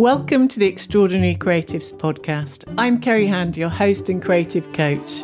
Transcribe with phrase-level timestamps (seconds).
[0.00, 2.64] Welcome to the Extraordinary Creatives podcast.
[2.78, 5.22] I'm Ceri Hand, your host and creative coach.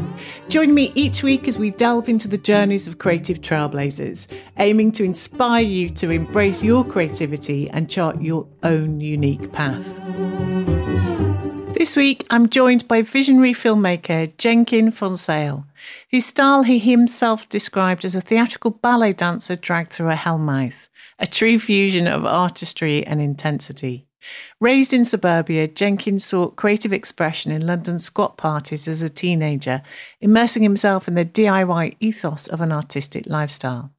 [0.51, 4.27] Join me each week as we delve into the journeys of creative trailblazers,
[4.59, 9.87] aiming to inspire you to embrace your creativity and chart your own unique path.
[11.73, 15.65] This week, I'm joined by visionary filmmaker Jenkin van Zyl,
[16.11, 20.89] whose style he himself described as a theatrical ballet dancer dragged through a hellmouth,
[21.19, 24.06] a true fusion of artistry and intensity.
[24.61, 29.83] Raised in suburbia, Jenkins sought creative expression in London squat parties as a teenager,
[30.21, 33.91] immersing himself in the DIY ethos of an artistic lifestyle.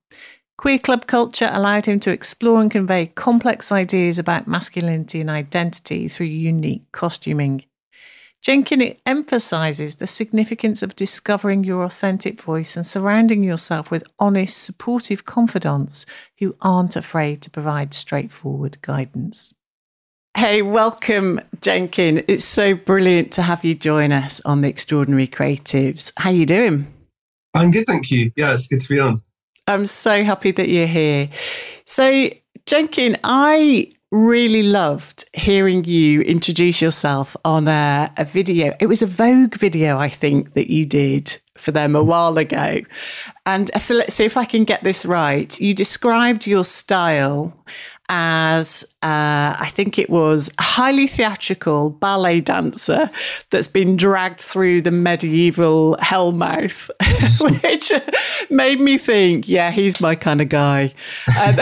[0.58, 6.08] Queer club culture allowed him to explore and convey complex ideas about masculinity and identity
[6.08, 7.64] through unique costuming.
[8.42, 15.26] Jenkins emphasizes the significance of discovering your authentic voice and surrounding yourself with honest, supportive
[15.26, 16.06] confidants
[16.40, 19.54] who aren't afraid to provide straightforward guidance.
[20.38, 22.24] Hey, welcome, Jenkin.
[22.28, 26.12] It's so brilliant to have you join us on the Extraordinary Creatives.
[26.16, 26.86] How are you doing?
[27.56, 28.32] I'm good, thank you.
[28.36, 29.24] Yeah, it's good to be on.
[29.66, 31.30] I'm so happy that you're here.
[31.86, 32.30] So,
[32.68, 38.76] Jenkin, I really loved hearing you introduce yourself on a, a, video.
[38.80, 42.82] It was a Vogue video, I think, that you did for them a while ago.
[43.48, 45.60] And so let's see if I can get this right.
[45.60, 47.54] You described your style
[48.10, 53.10] as uh, I think it was a highly theatrical ballet dancer
[53.50, 56.90] that's been dragged through the medieval hellmouth,
[57.62, 57.92] which
[58.50, 60.94] made me think, yeah, he's my kind of guy.
[61.38, 61.60] And,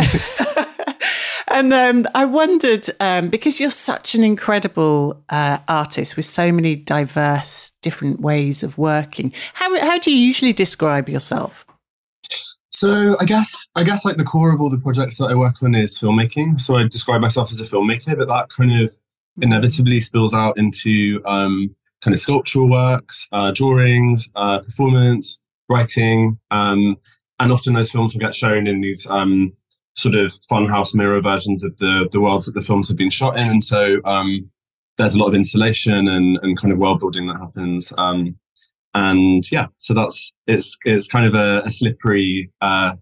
[1.47, 6.75] and um, I wondered um, because you're such an incredible uh, artist with so many
[6.75, 9.33] diverse, different ways of working.
[9.53, 11.64] How how do you usually describe yourself?
[12.75, 15.63] So I guess I guess like the core of all the projects that I work
[15.63, 16.59] on is filmmaking.
[16.59, 18.93] So I describe myself as a filmmaker, but that kind of
[19.41, 26.97] inevitably spills out into um, kind of sculptural works, uh, drawings, uh, performance, writing, um,
[27.39, 29.53] and often those films will get shown in these um,
[29.95, 33.37] sort of funhouse mirror versions of the the worlds that the films have been shot
[33.37, 34.51] in, and so um,
[34.97, 37.93] there's a lot of installation and, and kind of world building that happens.
[37.97, 38.37] Um,
[38.95, 42.93] and yeah, so that's it's it's kind of a, a slippery uh,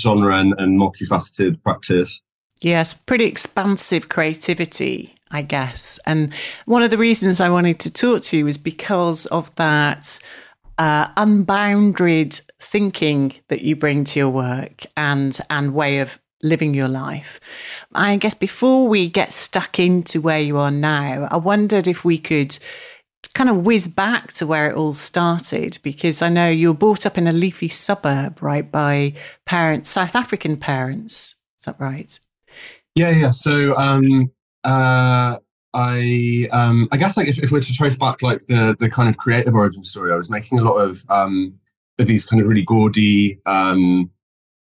[0.00, 2.22] genre and, and multifaceted practice.
[2.62, 5.98] Yes, pretty expansive creativity, I guess.
[6.06, 6.32] And
[6.66, 10.16] one of the reasons I wanted to talk to you is because of that
[10.78, 16.88] uh, unbounded thinking that you bring to your work and and way of living your
[16.88, 17.40] life.
[17.94, 22.18] I guess before we get stuck into where you are now, I wondered if we
[22.18, 22.56] could
[23.34, 27.06] kind of whiz back to where it all started because I know you were brought
[27.06, 29.14] up in a leafy suburb, right, by
[29.46, 31.36] parents, South African parents.
[31.58, 32.18] Is that right?
[32.94, 33.30] Yeah, yeah.
[33.30, 34.30] So, um,
[34.64, 35.36] uh,
[35.74, 39.08] I, um, I guess like if, if we're to trace back like the the kind
[39.08, 41.58] of creative origin story, I was making a lot of um,
[41.98, 44.10] of these kind of really gaudy um,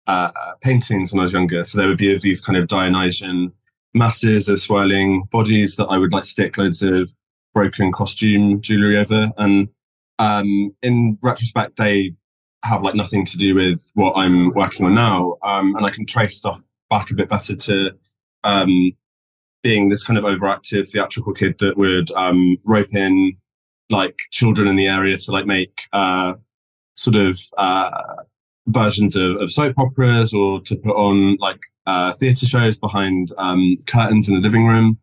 [0.08, 1.64] uh, paintings when I was younger.
[1.64, 3.52] So there would be of these kind of Dionysian
[3.94, 7.14] masses of swirling bodies that I would like stick loads of
[7.54, 9.32] broken costume jewelry over.
[9.38, 9.70] And
[10.20, 12.14] um, in retrospect, they
[12.64, 15.38] have like nothing to do with what I'm working on now.
[15.44, 17.92] Um, and I can trace stuff back a bit better to
[18.44, 18.92] um,
[19.64, 23.38] being this kind of overactive theatrical kid that would um, rope in
[23.90, 26.34] like children in the area to like make uh,
[26.96, 27.90] sort of uh,
[28.68, 33.76] versions of, of, soap operas or to put on like uh, theatre shows behind um,
[33.88, 34.98] curtains in the living room.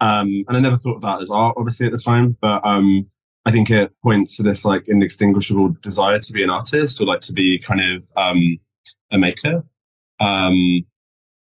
[0.00, 3.06] Um, and I never thought of that as art, obviously, at the time, but um,
[3.46, 7.20] I think it points to this like inextinguishable desire to be an artist or like
[7.20, 8.58] to be kind of um,
[9.12, 9.64] a maker.
[10.20, 10.84] Um,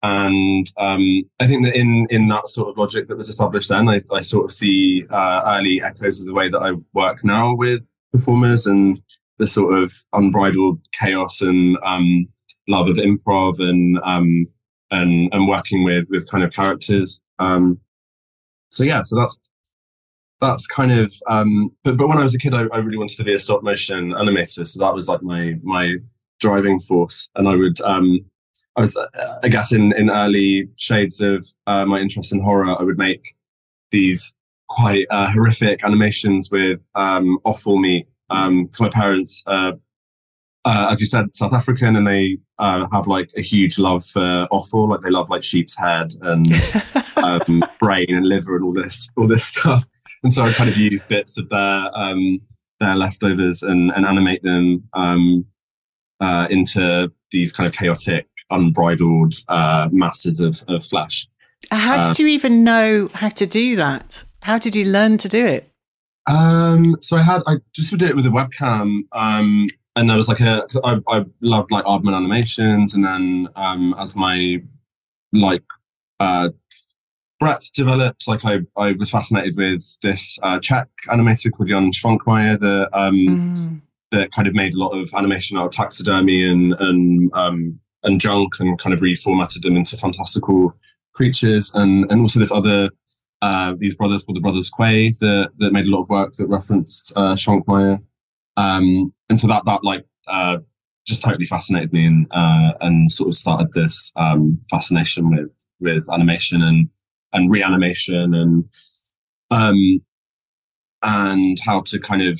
[0.03, 3.89] and um, I think that in in that sort of logic that was established then,
[3.89, 7.55] I, I sort of see uh, early echoes of the way that I work now
[7.55, 9.01] with performers and
[9.39, 12.27] the sort of unbridled chaos and um,
[12.67, 13.97] love of improv and
[14.91, 17.21] and and working with with kind of characters.
[17.39, 17.79] Um,
[18.75, 19.39] so yeah, so that's
[20.42, 21.13] that's kind of.
[21.30, 23.39] Um, but but when I was a kid, I, I really wanted to be a
[23.39, 25.95] stop motion animator, so that was like my my
[26.39, 27.80] driving force, and I would.
[27.81, 28.19] Um,
[28.77, 29.00] I was,
[29.42, 33.36] I guess, in in early shades of uh, my interest in horror, I would make
[33.92, 34.38] these
[34.68, 38.07] quite uh, horrific animations with um, offal meat.
[38.30, 39.74] Um, my parents, uh,
[40.65, 44.47] uh, as you said, South African, and they uh, have like a huge love for
[44.51, 44.89] offal.
[44.89, 46.47] Like they love like sheep's head and
[47.17, 49.88] um, brain and liver and all this all this stuff.
[50.23, 52.41] And so I kind of use bits of their um,
[52.79, 55.45] their leftovers and, and animate them um,
[56.19, 61.27] uh, into these kind of chaotic, unbridled uh, masses of, of flesh.
[61.71, 64.23] How did uh, you even know how to do that?
[64.41, 65.71] How did you learn to do it?
[66.27, 70.27] Um, so I had I just did it with a webcam, um, and there was
[70.27, 74.62] like a I, I loved like Aardman animations, and then um, as my
[75.31, 75.63] like
[76.19, 76.50] uh,
[77.39, 82.59] breadth developed, like I, I was fascinated with this uh, Czech animator called Jan Švankmajer
[82.59, 83.81] that um, mm.
[84.12, 88.19] that kind of made a lot of animation out of taxidermy and and um, and
[88.19, 90.74] junk and kind of reformatted them into fantastical
[91.13, 92.89] creatures and and also this other
[93.42, 96.47] uh, these brothers called the Brothers Quay that that made a lot of work that
[96.47, 98.01] referenced uh, Švankmajer.
[98.57, 100.57] Um, and so that that like uh,
[101.06, 105.50] just totally fascinated me and uh, and sort of started this um, fascination with
[105.80, 106.90] with animation and
[107.34, 108.63] and reanimation and
[109.52, 110.02] um,
[111.04, 112.40] and how to kind of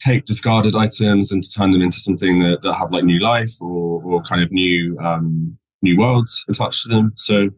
[0.00, 3.52] take discarded items and to turn them into something that, that have like new life
[3.60, 7.12] or, or kind of new um, new worlds attached to them.
[7.16, 7.48] So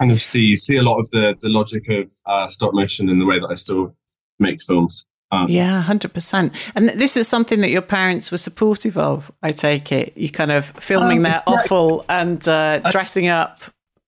[0.00, 3.18] kind of see see a lot of the the logic of uh, stop motion in
[3.18, 3.94] the way that I still
[4.38, 5.06] make films.
[5.30, 6.54] Um, yeah, hundred percent.
[6.74, 9.30] And this is something that your parents were supportive of.
[9.42, 10.16] I take it.
[10.16, 13.60] You kind of filming um, their yeah, offal and uh, dressing up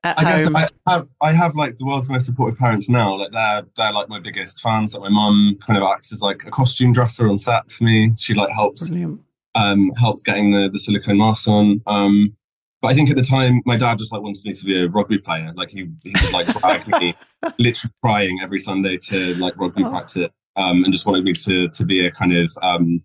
[0.03, 0.53] at I home.
[0.55, 3.17] Guess I have I have like the world's most supportive parents now.
[3.17, 4.95] Like they're they're like my biggest fans.
[4.95, 8.13] Like my mum kind of acts as like a costume dresser on set for me.
[8.17, 9.21] She like helps Brilliant.
[9.55, 11.83] um helps getting the the silicone mask on.
[11.87, 12.37] Um
[12.81, 14.89] but I think at the time my dad just like wanted me to be a
[14.89, 15.53] rugby player.
[15.55, 17.15] Like he, he would like drag me
[17.59, 19.91] literally crying every Sunday to like rugby oh.
[19.91, 20.31] practice.
[20.57, 23.03] Um and just wanted me to to be a kind of um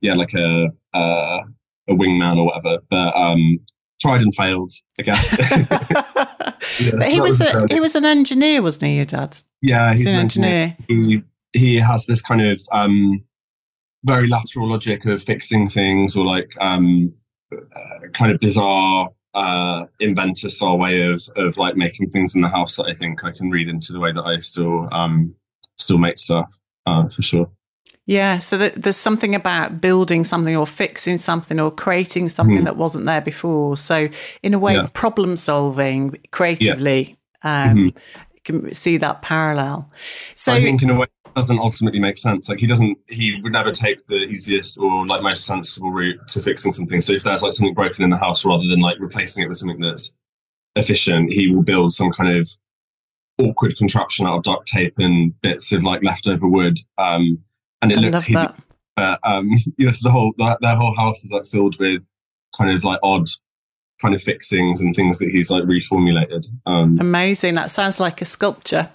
[0.00, 1.40] yeah, like a uh
[1.88, 2.78] a wingman or whatever.
[2.90, 3.58] But um
[4.00, 5.36] tried and failed, I guess.
[6.80, 9.38] yeah, but he was, was a, he was an engineer, wasn't he, your dad?
[9.60, 10.76] Yeah, he's, he's an, an, engineer.
[10.90, 11.22] engineer.
[11.52, 13.24] He, he has this kind of um,
[14.04, 17.12] very lateral logic of fixing things or like um,
[17.52, 22.48] uh, kind of bizarre uh, inventor style way of of like making things in the
[22.48, 25.34] house that I think I can read into the way that I still um,
[25.82, 26.54] still make stuff
[26.86, 27.50] uh, for sure.
[28.06, 32.64] Yeah, so there's something about building something or fixing something or creating something mm.
[32.64, 33.76] that wasn't there before.
[33.76, 34.08] So,
[34.42, 34.86] in a way, yeah.
[34.92, 37.70] problem solving creatively, yeah.
[37.70, 37.98] um, mm-hmm.
[38.44, 39.88] can see that parallel.
[40.34, 42.48] So, I think in a way, it doesn't ultimately make sense.
[42.48, 46.42] Like he doesn't, he would never take the easiest or like most sensible route to
[46.42, 47.00] fixing something.
[47.00, 49.58] So if there's like something broken in the house, rather than like replacing it with
[49.58, 50.12] something that's
[50.74, 52.50] efficient, he will build some kind of
[53.38, 56.78] awkward contraption out of duct tape and bits of like leftover wood.
[56.98, 57.38] Um,
[57.80, 58.52] and it I looks hideous.
[58.96, 59.48] But um,
[59.78, 62.02] you know, so the whole that, their whole house is like filled with
[62.56, 63.26] kind of like odd
[64.02, 66.46] kind of fixings and things that he's like reformulated.
[66.66, 67.54] Um, Amazing.
[67.54, 68.90] That sounds like a sculpture.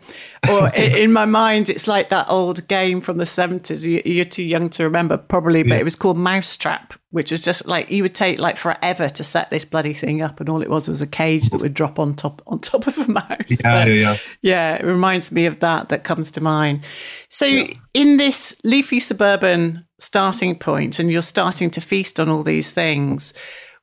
[0.51, 4.03] Or in my mind, it's like that old game from the 70s.
[4.05, 5.79] You're too young to remember, probably, but yeah.
[5.79, 9.49] it was called Mousetrap, which was just like you would take like forever to set
[9.49, 12.13] this bloody thing up, and all it was was a cage that would drop on
[12.13, 13.27] top on top of a mouse.
[13.49, 14.17] Yeah, but, yeah, yeah.
[14.41, 15.89] Yeah, it reminds me of that.
[15.89, 16.81] That comes to mind.
[17.29, 17.73] So yeah.
[17.93, 23.33] in this leafy suburban starting point, and you're starting to feast on all these things.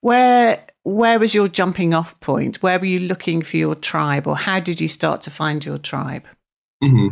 [0.00, 2.62] Where where was your jumping off point?
[2.62, 5.78] Where were you looking for your tribe, or how did you start to find your
[5.78, 6.24] tribe?
[6.82, 7.08] Mm-hmm.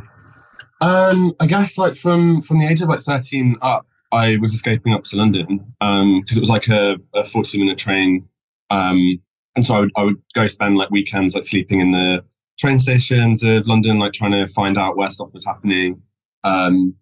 [0.82, 4.92] Um, I guess like from from the age of like thirteen up, I was escaping
[4.92, 5.46] up to London
[5.80, 8.28] because um, it was like a, a forty minute train,
[8.70, 9.20] um,
[9.56, 12.24] and so I would I would go spend like weekends like sleeping in the
[12.58, 16.02] train stations of London, like trying to find out where stuff was happening.
[16.44, 16.96] Um,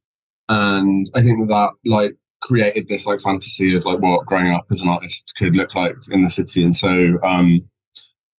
[0.49, 4.81] and I think that like created this like fantasy of like what growing up as
[4.81, 6.65] an artist could look like in the city.
[6.65, 7.63] And so um,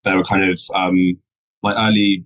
[0.03, 1.19] there were kind of um,
[1.63, 2.25] like early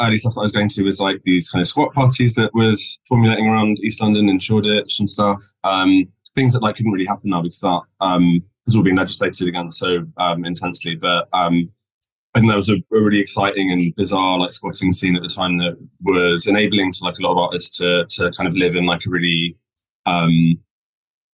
[0.00, 2.52] early stuff that I was going to was like these kind of squat parties that
[2.54, 5.42] was formulating around East London and Shoreditch and stuff.
[5.64, 9.48] Um, things that like couldn't really happen now because that um, was all been legislated
[9.48, 10.96] against so um, intensely.
[10.96, 11.70] But um,
[12.34, 15.28] I think there was a, a, really exciting and bizarre like squatting scene at the
[15.28, 18.74] time that was enabling to like a lot of artists to to kind of live
[18.74, 19.56] in like a really
[20.04, 20.58] um,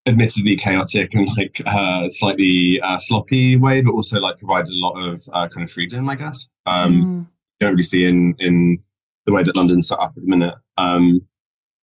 [0.06, 4.94] admittedly chaotic and like uh, slightly uh, sloppy way, but also like provided a lot
[4.98, 6.48] of uh, kind of freedom, I guess.
[6.66, 7.28] Um, mm.
[7.60, 8.82] You don't really see in in
[9.26, 10.54] the way that London's set up at the minute.
[10.78, 11.20] Um,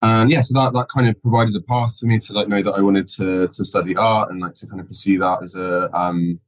[0.01, 2.61] and yeah, so that that kind of provided a path for me to like know
[2.61, 5.55] that I wanted to to study art and like to kind of pursue that as
[5.55, 6.39] a um,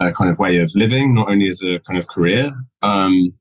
[0.00, 2.52] a kind of way of living, not only as a kind of career.
[2.82, 3.34] Um,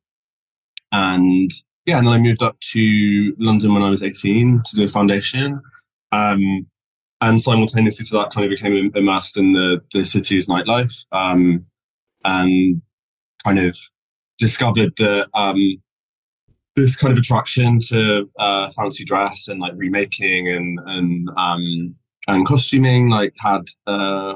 [0.91, 1.51] and
[1.85, 4.87] yeah, and then I moved up to London when I was 18 to do a
[4.87, 5.61] foundation.
[6.11, 6.67] Um,
[7.23, 11.65] and simultaneously to that, kind of became immersed in the the city's nightlife, um,
[12.25, 12.81] and
[13.43, 13.77] kind of
[14.37, 15.81] discovered that um,
[16.75, 21.95] this kind of attraction to uh, fancy dress and like remaking and and um,
[22.27, 24.35] and costuming like had uh,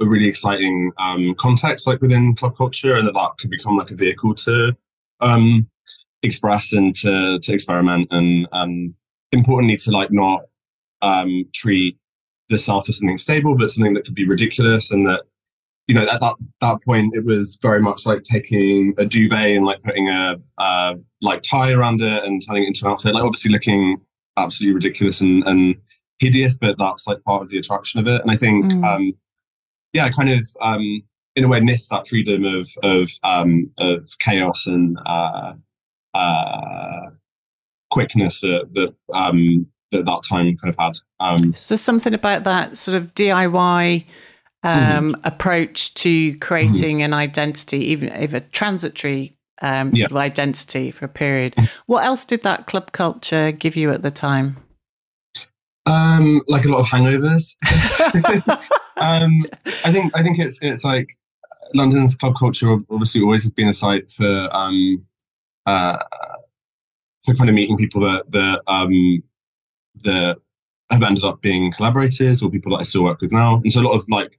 [0.00, 3.90] a really exciting um, context like within club culture, and that that could become like
[3.90, 4.76] a vehicle to
[5.20, 5.66] um,
[6.22, 8.94] express and to to experiment and um,
[9.32, 10.42] importantly to like not
[11.00, 11.96] um, treat
[12.48, 15.22] the self as something stable, but something that could be ridiculous and that
[15.88, 19.66] you know at that that point it was very much like taking a duvet and
[19.66, 23.24] like putting a uh, like tie around it and turning it into an outfit like
[23.24, 24.00] obviously looking
[24.36, 25.76] absolutely ridiculous and, and
[26.20, 28.84] hideous but that's like part of the attraction of it and i think mm.
[28.84, 29.12] um
[29.92, 31.02] yeah i kind of um
[31.34, 35.52] in a way missed that freedom of of um of chaos and uh
[36.14, 37.10] uh
[37.90, 42.76] quickness that that um that that time kind of had um so something about that
[42.76, 44.04] sort of diy
[44.62, 45.20] um, mm.
[45.24, 47.04] approach to creating mm.
[47.04, 50.06] an identity, even if a transitory um, sort yeah.
[50.06, 51.54] of identity for a period.
[51.86, 54.56] What else did that club culture give you at the time?
[55.86, 57.56] Um, like a lot of hangovers.
[59.00, 59.46] um,
[59.84, 61.16] I think I think it's it's like
[61.74, 65.06] London's club culture obviously always has been a site for um,
[65.66, 65.98] uh,
[67.22, 69.22] for kind of meeting people that that um,
[70.02, 70.38] that
[70.90, 73.56] have ended up being collaborators or people that I still work with now.
[73.56, 74.38] And so a lot of like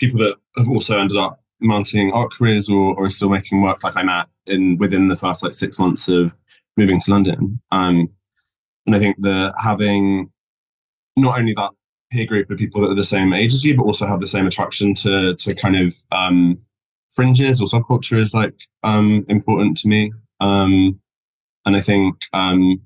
[0.00, 3.84] people that have also ended up mounting art careers or, or are still making work
[3.84, 6.36] like I met in within the first like six months of
[6.76, 7.60] moving to London.
[7.70, 8.10] Um,
[8.86, 10.30] and I think that having
[11.16, 11.70] not only that
[12.10, 14.26] peer group of people that are the same age as you, but also have the
[14.26, 16.58] same attraction to to kind of um,
[17.12, 20.12] fringes or subculture is like um, important to me.
[20.40, 21.00] Um,
[21.64, 22.82] and I think um,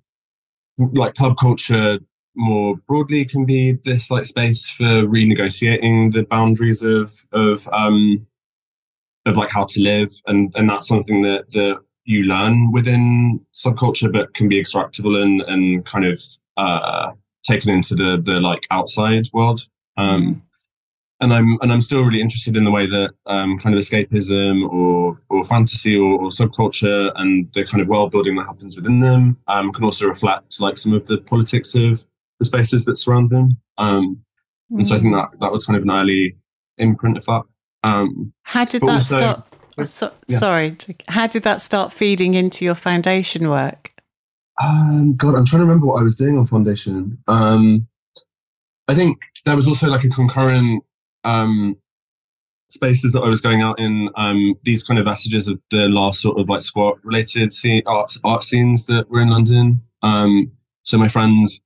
[0.94, 1.98] like club culture
[2.36, 8.26] more broadly can be this like space for renegotiating the boundaries of of um
[9.26, 14.10] of like how to live and and that's something that that you learn within subculture
[14.10, 16.22] but can be extractable and and kind of
[16.56, 17.10] uh
[17.42, 19.62] taken into the the like outside world
[19.96, 20.40] um mm.
[21.20, 24.68] And i'm and i'm still really interested in the way that um kind of escapism
[24.70, 29.00] or or fantasy or, or subculture and the kind of world building that happens within
[29.00, 32.04] them um can also reflect like some of the politics of
[32.38, 33.58] the spaces that surround them.
[33.76, 34.20] Um,
[34.72, 34.78] mm.
[34.78, 36.36] And so I think that that was kind of an early
[36.76, 37.42] imprint of that.
[37.84, 39.44] Um, How did that also, start?
[39.78, 40.38] Oh, so, yeah.
[40.38, 43.92] Sorry, how did that start feeding into your foundation work?
[44.60, 47.16] Um, God, I'm trying to remember what I was doing on foundation.
[47.28, 47.86] Um,
[48.88, 50.82] I think there was also like a concurrent
[51.28, 51.76] um,
[52.70, 54.10] spaces that I was going out in.
[54.16, 58.12] Um, these kind of messages of the last sort of like squat related scene, art
[58.24, 59.82] art scenes that were in London.
[60.02, 61.60] Um, so my friends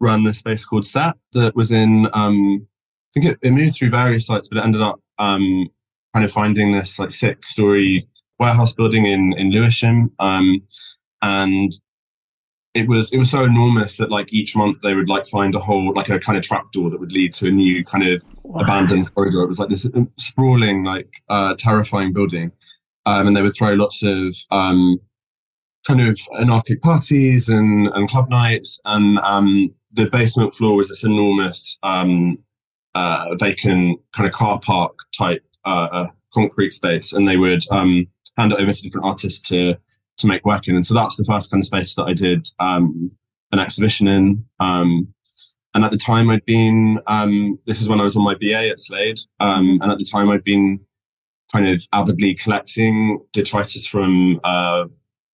[0.00, 3.90] run this space called SAT that was in, um, I think it, it, moved through
[3.90, 5.68] various sites, but it ended up um,
[6.12, 8.08] kind of finding this like six story
[8.40, 10.10] warehouse building in, in Lewisham.
[10.18, 10.62] Um,
[11.22, 11.72] and
[12.74, 15.60] it was it was so enormous that like each month they would like find a
[15.60, 18.62] whole like a kind of trapdoor that would lead to a new kind of wow.
[18.62, 19.42] abandoned corridor.
[19.42, 19.88] It was like this
[20.18, 22.50] sprawling, like uh, terrifying building,
[23.06, 25.00] um, and they would throw lots of um,
[25.86, 31.04] kind of anarchic parties and, and club nights, and um, the basement floor was this
[31.04, 32.38] enormous um,
[32.96, 38.52] uh, vacant kind of car park type uh, concrete space, and they would um, hand
[38.52, 39.76] it over to different artists to
[40.18, 40.76] to make work in.
[40.76, 43.10] And so that's the first kind of space that I did um,
[43.52, 44.44] an exhibition in.
[44.60, 45.14] Um,
[45.74, 48.68] and at the time, I'd been um, this is when I was on my BA
[48.70, 50.78] at Slade, um, and at the time I'd been
[51.52, 54.84] kind of avidly collecting detritus from uh,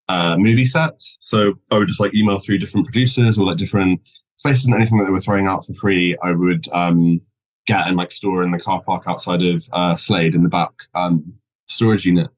[0.09, 1.19] uh, movie sets.
[1.21, 4.01] So I would just like email through different producers or like different
[4.37, 7.21] spaces and anything that they were throwing out for free, I would um,
[7.67, 10.73] get and like store in the car park outside of uh, Slade in the back
[10.95, 11.35] um,
[11.69, 12.29] storage unit.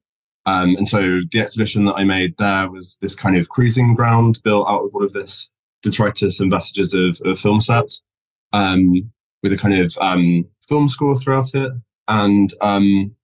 [0.45, 4.41] Um, and so the exhibition that I made there was this kind of cruising ground
[4.43, 5.49] built out of all of this
[5.81, 8.03] detritus and vestiges of, of film sets
[8.51, 11.71] um, with a kind of um, film score throughout it.
[12.07, 13.15] And um,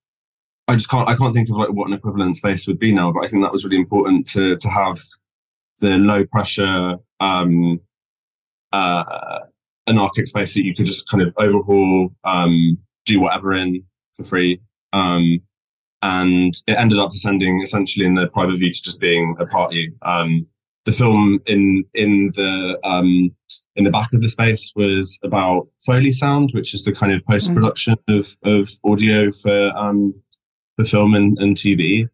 [0.67, 3.11] I just can't I can't think of like what an equivalent space would be now,
[3.11, 4.99] but I think that was really important to to have
[5.81, 7.79] the low pressure um,
[8.71, 9.39] uh,
[9.88, 13.83] anarchic space that you could just kind of overhaul, um, do whatever in
[14.13, 14.61] for free.
[14.93, 15.41] Um,
[16.01, 19.91] and it ended up descending essentially in the private view to just being a party.
[20.01, 20.48] Um,
[20.86, 23.32] the film in in the um,
[23.75, 27.25] in the back of the space was about Foley sound, which is the kind of
[27.25, 28.18] post production mm.
[28.18, 30.13] of of audio for um,
[30.75, 32.10] for film and, and TV.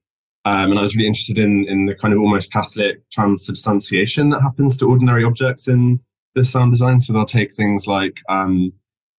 [0.46, 4.42] Um, and I was really interested in in the kind of almost Catholic transubstantiation that
[4.42, 6.00] happens to ordinary objects in
[6.36, 7.00] the sound design.
[7.00, 8.74] So they'll take things like um,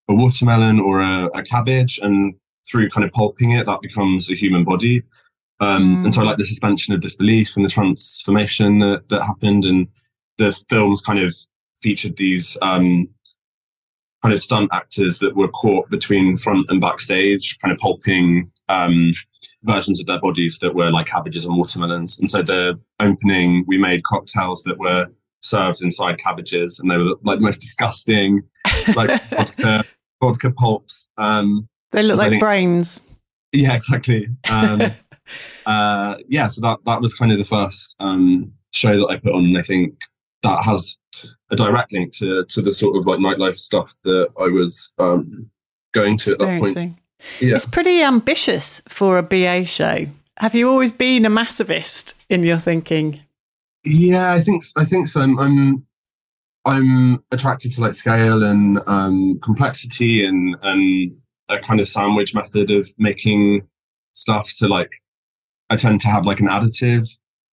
[0.08, 2.34] a watermelon or a, a, cabbage, and
[2.70, 5.02] through kind of pulping it, that becomes a human body.
[5.60, 6.04] Um, mm.
[6.04, 9.64] And so I like the suspension of disbelief and the transformation that, that happened.
[9.64, 9.88] And
[10.38, 11.34] the films kind of
[11.76, 13.08] featured these um,
[14.22, 19.12] kind of stunt actors that were caught between front and backstage, kind of pulping um,
[19.62, 22.18] versions of their bodies that were like cabbages and watermelons.
[22.18, 25.06] And so the opening, we made cocktails that were
[25.40, 28.42] served inside cabbages, and they were like the most disgusting,
[28.94, 29.84] like vodka,
[30.22, 31.08] vodka pulps.
[31.18, 33.00] Um, they look like brains.
[33.52, 34.28] Yeah, exactly.
[34.50, 34.82] Um,
[35.66, 39.32] uh, yeah, so that that was kind of the first um, show that I put
[39.32, 39.98] on, and I think
[40.42, 40.98] that has
[41.50, 45.50] a direct link to to the sort of like nightlife stuff that I was um,
[45.92, 46.96] going to at that point.
[47.40, 47.54] Yeah.
[47.54, 50.06] It's pretty ambitious for a BA show.
[50.38, 53.20] Have you always been a massivist in your thinking?
[53.84, 55.22] Yeah, I think I think so.
[55.22, 55.86] I'm I'm,
[56.64, 61.16] I'm attracted to like scale and um, complexity and and
[61.48, 63.66] a kind of sandwich method of making
[64.12, 64.48] stuff.
[64.48, 64.92] So like,
[65.70, 67.08] I tend to have like an additive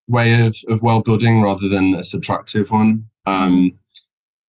[0.08, 3.06] way of of world building rather than a subtractive one.
[3.26, 3.80] Um,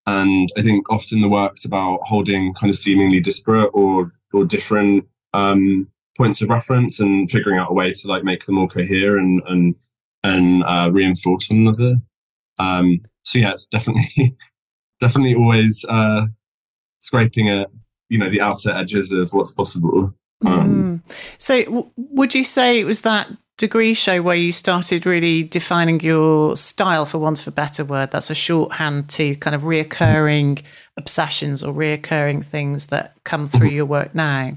[0.07, 5.07] and I think often the work's about holding kind of seemingly disparate or or different
[5.33, 9.17] um, points of reference and figuring out a way to like make them all cohere
[9.17, 9.75] and and
[10.23, 11.97] and uh, reinforce one another.
[12.59, 14.37] Um, so yeah, it's definitely
[15.01, 16.27] definitely always uh,
[17.01, 17.69] scraping at
[18.09, 20.15] you know the outer edges of what's possible.
[20.45, 21.13] Um, mm.
[21.39, 26.01] So, w- would you say it was that degree show where you started really defining
[26.01, 28.11] your style, for want of a better word?
[28.11, 30.63] That's a shorthand to kind of reoccurring
[30.97, 34.57] obsessions or reoccurring things that come through your work now.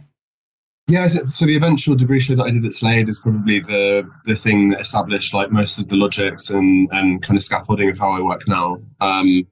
[0.90, 4.10] Yeah, so, so, the eventual degree show that I did at Slade is probably the
[4.24, 7.98] the thing that established like most of the logics and and kind of scaffolding of
[7.98, 8.78] how I work now.
[9.02, 9.46] Um,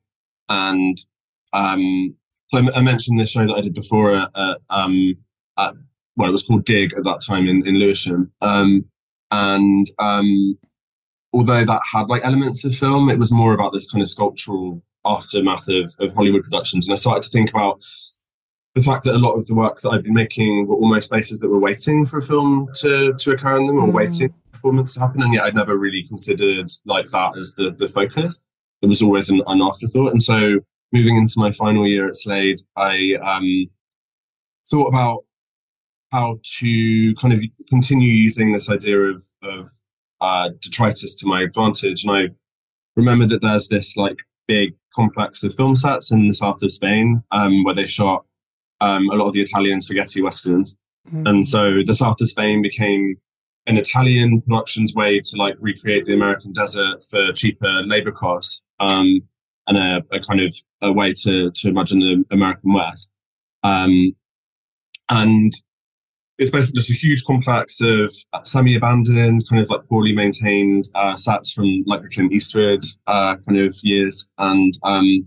[0.48, 0.98] and
[1.52, 2.16] um,
[2.58, 5.16] I, I, mentioned this show that I did before at, at, um,
[5.58, 5.74] at
[6.16, 8.32] well, it was called Dig at that time in in Lewisham.
[8.42, 8.86] Um,
[9.32, 10.58] and um,
[11.34, 14.82] although that had like elements of film, it was more about this kind of sculptural
[15.06, 16.88] aftermath of, of Hollywood productions.
[16.88, 17.84] And I started to think about
[18.74, 21.40] the fact that a lot of the work that I've been making were almost spaces
[21.40, 23.94] that were waiting for a film to, to occur in them or mm.
[23.94, 25.22] waiting for performance to happen.
[25.22, 28.44] And yet I'd never really considered like that as the, the focus.
[28.82, 30.12] It was always an, an afterthought.
[30.12, 30.60] And so
[30.92, 33.70] moving into my final year at Slade, I um,
[34.70, 35.26] thought about
[36.12, 39.70] how to kind of continue using this idea of, of
[40.22, 42.06] uh, detritus to my advantage.
[42.06, 42.28] And I
[42.96, 47.22] remember that there's this like big complex of film sets in the south of Spain
[47.32, 48.26] um, where they shot
[48.82, 50.78] um, a lot of the Italian spaghetti westerns.
[51.08, 51.28] Mm-hmm.
[51.28, 53.16] And so the south of Spain became
[53.68, 59.22] an Italian production's way to like recreate the American desert for cheaper labor costs, um,
[59.68, 63.14] and a, a, kind of a way to to imagine the American West.
[63.64, 64.16] Um,
[65.10, 65.52] and
[66.38, 71.52] it's basically just a huge complex of semi-abandoned, kind of like poorly maintained uh, sets
[71.52, 75.26] from like the Clint Eastwood uh, kind of years, and um,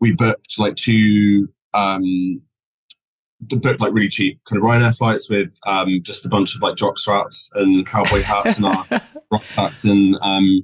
[0.00, 2.42] we booked like two um,
[3.40, 6.76] booked like really cheap kind of Ryanair flights with um, just a bunch of like
[6.76, 10.62] jock straps and cowboy hats and our rock rucksacks and um,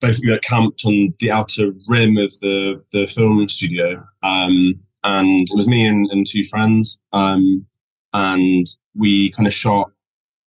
[0.00, 4.04] basically like camped on the outer rim of the the film studio.
[4.22, 7.00] Um, and it was me and, and two friends.
[7.12, 7.66] Um,
[8.12, 9.90] and we kind of shot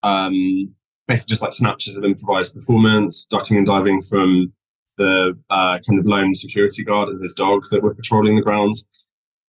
[0.04, 0.74] um,
[1.08, 4.52] basically just like snatches of improvised performance, ducking and diving from
[4.98, 8.86] the uh, kind of lone security guard and his dog that were patrolling the grounds.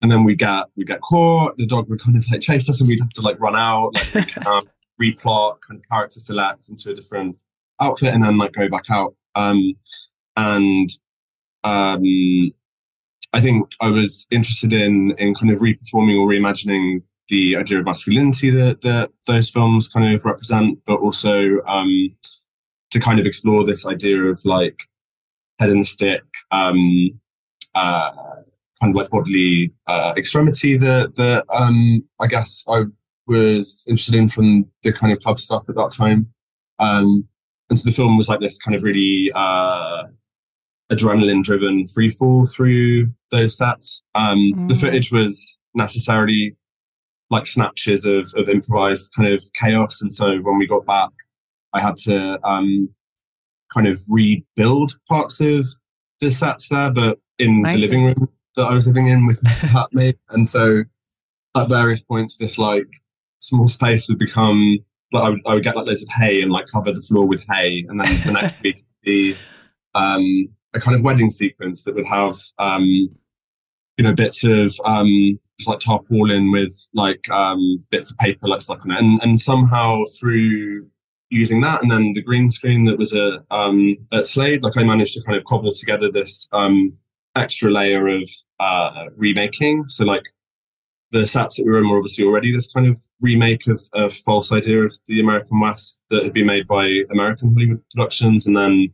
[0.02, 1.58] And then we get we get caught.
[1.58, 3.94] The dog would kind of like chase us, and we'd have to like run out,
[4.16, 4.68] like um,
[5.02, 7.38] replot, kind of character select into a different
[7.80, 9.14] outfit, and then like go back out.
[9.36, 9.74] Um,
[10.36, 10.90] and
[11.64, 12.04] um,
[13.34, 17.86] I think I was interested in in kind of reperforming or reimagining the idea of
[17.86, 22.14] masculinity that, that those films kind of represent, but also um,
[22.92, 24.84] to kind of explore this idea of like
[25.60, 25.70] head
[26.52, 27.20] um,
[27.74, 28.12] uh,
[28.82, 32.84] kind of like bodily uh, extremity that that um, I guess I
[33.28, 36.34] was interested in from the kind of club stuff at that time.
[36.80, 37.28] Um,
[37.72, 40.04] and so the film was like this kind of really uh,
[40.92, 44.04] adrenaline driven free fall through those sets.
[44.14, 44.68] Um, mm.
[44.68, 46.58] The footage was necessarily
[47.30, 50.02] like snatches of, of improvised kind of chaos.
[50.02, 51.12] And so when we got back,
[51.72, 52.90] I had to um,
[53.74, 55.66] kind of rebuild parts of
[56.20, 57.80] the sets there, but in Amazing.
[57.80, 60.18] the living room that I was living in with my flatmate.
[60.28, 60.84] And so
[61.56, 62.88] at various points, this like
[63.40, 64.80] small space would become
[65.12, 67.26] like I would, I would get like loads of hay and like cover the floor
[67.26, 67.86] with hay.
[67.90, 69.36] And then the next week, be
[69.96, 73.10] um, a kind of wedding sequence that would have um,
[73.98, 78.62] you know, bits of um, just like tarpaulin with like um, bits of paper like
[78.62, 80.88] stuck on it, and and somehow through
[81.32, 84.84] using that and then the green screen that was a um, at Slade, like I
[84.84, 86.94] managed to kind of cobble together this um,
[87.36, 89.88] extra layer of uh, remaking.
[89.88, 90.26] So like
[91.12, 94.10] the sets that we were in were obviously already this kind of remake of a
[94.10, 98.56] false idea of the American West that had been made by American Hollywood productions, and
[98.56, 98.94] then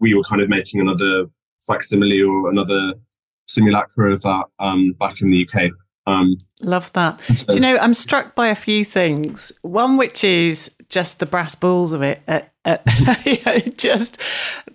[0.00, 1.26] we were kind of making another
[1.66, 2.94] facsimile or another
[3.46, 5.70] simulacra of that um, back in the UK.
[6.06, 6.28] Um,
[6.60, 7.20] Love that.
[7.34, 9.52] So, Do you know, I'm struck by a few things.
[9.62, 12.78] One, which is just the brass balls of it, uh, uh,
[13.76, 14.20] just,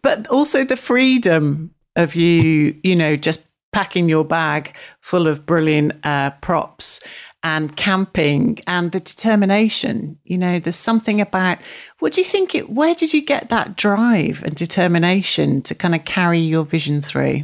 [0.02, 5.94] but also the freedom of you, you know, just packing your bag full of brilliant
[6.04, 7.00] uh, props
[7.44, 10.18] and camping and the determination.
[10.24, 11.58] You know, there's something about
[12.00, 15.96] what do you think it where did you get that drive and determination to kind
[15.96, 17.44] of carry your vision through?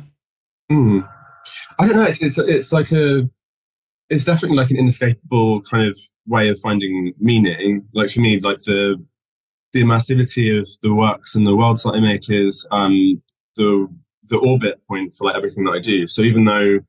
[0.72, 1.08] Mm.
[1.80, 2.04] I don't know.
[2.04, 3.30] It's, it's it's like a
[4.10, 7.88] it's definitely like an inescapable kind of way of finding meaning.
[7.94, 9.04] Like for me, like the
[9.74, 13.22] the immersivity of the works and the worlds that I make is um
[13.56, 13.88] the
[14.30, 16.08] the orbit point for like everything that I do.
[16.08, 16.80] So even though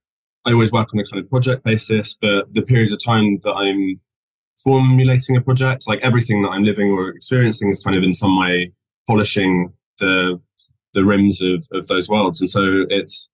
[0.45, 3.53] I always work on a kind of project basis, but the periods of time that
[3.53, 4.01] I'm
[4.63, 8.39] formulating a project, like everything that I'm living or experiencing is kind of in some
[8.39, 8.73] way
[9.07, 10.41] polishing the
[10.95, 12.41] the rims of, of those worlds.
[12.41, 13.29] And so it's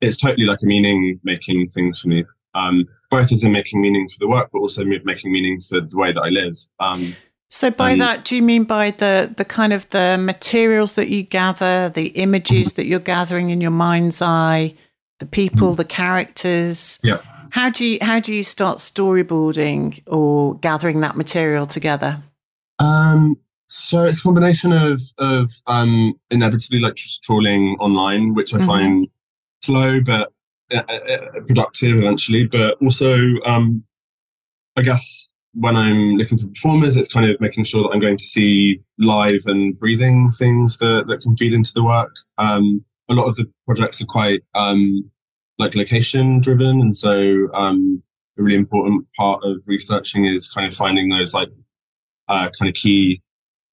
[0.00, 2.24] it's totally like a meaning making thing for me.
[2.54, 5.96] Um, both of them making meaning for the work, but also making meaning for the
[5.96, 6.56] way that I live.
[6.80, 7.16] Um,
[7.52, 11.22] so by that, do you mean by the the kind of the materials that you
[11.22, 14.74] gather, the images that you're gathering in your mind's eye,
[15.18, 16.98] the people, the characters?
[17.02, 17.20] Yeah.
[17.50, 22.22] How do you how do you start storyboarding or gathering that material together?
[22.78, 28.58] Um, so it's a combination of of um, inevitably like just trawling online, which I
[28.58, 28.66] mm-hmm.
[28.66, 29.08] find
[29.62, 30.32] slow but
[30.72, 32.46] uh, uh, uh, productive eventually.
[32.46, 33.12] But also,
[33.44, 33.84] um,
[34.74, 38.16] I guess when I'm looking for performers, it's kind of making sure that I'm going
[38.16, 42.14] to see live and breathing things that, that can feed into the work.
[42.38, 45.10] Um, a lot of the projects are quite um,
[45.58, 48.02] like location driven, and so um,
[48.38, 51.48] a really important part of researching is kind of finding those like
[52.28, 53.20] uh, kind of key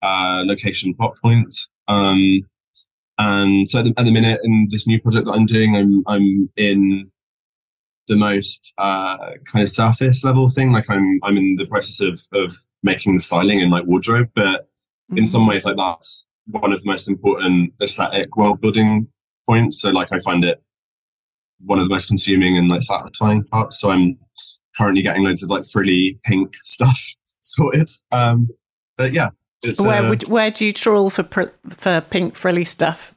[0.02, 1.70] uh, location plot points.
[1.88, 2.42] Um,
[3.18, 6.02] and so at the, at the minute in this new project that I'm doing, I'm
[6.06, 7.10] I'm in
[8.10, 10.72] the most uh, kind of surface level thing.
[10.72, 14.62] Like I'm I'm in the process of of making the styling and like wardrobe, but
[14.62, 15.18] mm-hmm.
[15.18, 15.50] in some mm-hmm.
[15.50, 19.06] ways like that's one of the most important aesthetic world building
[19.48, 19.80] points.
[19.80, 20.62] So like I find it
[21.64, 23.80] one of the most consuming and like satisfying parts.
[23.80, 24.18] So I'm
[24.76, 27.00] currently getting loads of like frilly pink stuff
[27.40, 27.90] sorted.
[28.10, 28.48] Um,
[28.98, 29.30] but yeah,
[29.78, 33.14] where uh, would where do you trawl for for pink frilly stuff?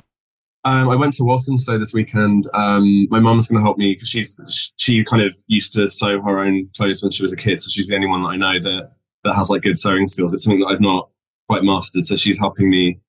[0.65, 2.49] Um, I went to Walthamstow this weekend.
[2.53, 4.39] Um, my mom's going to help me because she's
[4.77, 7.69] she kind of used to sew her own clothes when she was a kid, so
[7.69, 8.91] she's the only one that I know that
[9.25, 10.33] that has like good sewing skills.
[10.33, 11.09] It's something that I've not
[11.49, 12.99] quite mastered, so she's helping me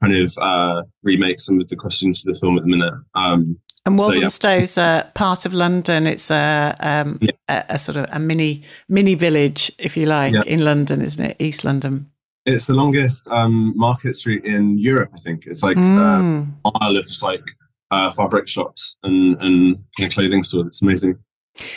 [0.00, 2.94] kind of uh, remake some of the costumes for the film at the minute.
[3.14, 5.02] Um, and Walthamstow's so, yeah.
[5.14, 6.06] part of London.
[6.06, 7.30] It's a, um, yeah.
[7.48, 10.42] a, a, sort of a mini mini village, if you like, yeah.
[10.46, 11.36] in London, isn't it?
[11.38, 12.10] East London.
[12.54, 15.10] It's the longest um, market street in Europe.
[15.14, 16.52] I think it's like mm.
[16.64, 17.42] a mile of just like
[17.90, 20.66] uh, fabric shops and and you know, clothing stores.
[20.68, 21.18] It's amazing.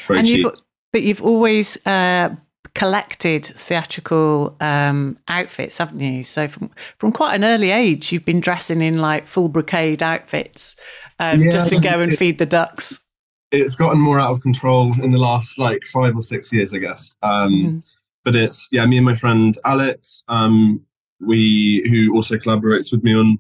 [0.08, 0.44] Very and cheap.
[0.44, 0.54] You've,
[0.92, 2.36] but you've always uh,
[2.76, 6.24] collected theatrical um, outfits, haven't you?
[6.24, 10.76] So from from quite an early age, you've been dressing in like full brocade outfits
[11.20, 13.04] um, yeah, just to go and it, feed the ducks.
[13.52, 16.80] It's gotten more out of control in the last like five or six years, I
[16.80, 17.14] guess.
[17.22, 17.78] Um, mm-hmm
[18.24, 20.86] but it's yeah, me and my friend Alex, um,
[21.20, 23.38] we who also collaborates with me on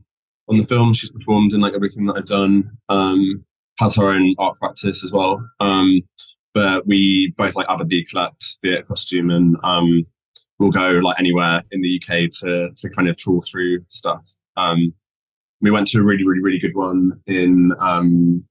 [0.49, 0.93] on the film.
[0.93, 2.77] She's performed in like everything that I've done.
[2.89, 3.45] Um,
[3.79, 5.43] has her own art practice as well.
[5.59, 6.01] Um,
[6.53, 10.05] but we both like avidly collect theatre costume and um,
[10.59, 14.29] we'll go like anywhere in the UK to to kind of trawl through stuff.
[14.55, 14.93] Um,
[15.61, 18.43] we went to a really, really, really good one in um,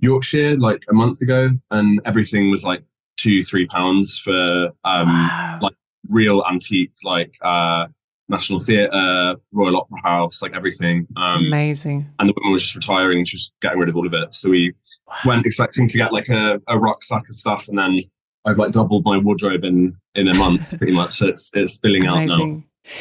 [0.00, 2.82] Yorkshire like a month ago, and everything was like
[3.22, 5.58] two, three pounds for um, wow.
[5.62, 5.74] like
[6.10, 7.86] real antique, like uh,
[8.28, 11.06] National Theatre, Royal Opera House, like everything.
[11.16, 12.10] Um, Amazing.
[12.18, 14.34] And the woman was just retiring and just getting rid of all of it.
[14.34, 14.74] So we
[15.06, 15.16] wow.
[15.24, 17.98] went expecting to get like a, a rucksack of stuff, and then
[18.44, 21.12] I've like doubled my wardrobe in in a month, pretty much.
[21.12, 22.42] So it's it's spilling Amazing.
[22.42, 22.48] out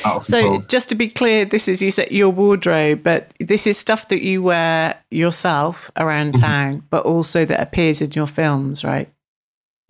[0.05, 0.19] now.
[0.19, 4.07] So, just to be clear, this is you said your wardrobe, but this is stuff
[4.10, 6.43] that you wear yourself around mm-hmm.
[6.43, 9.10] town, but also that appears in your films, right?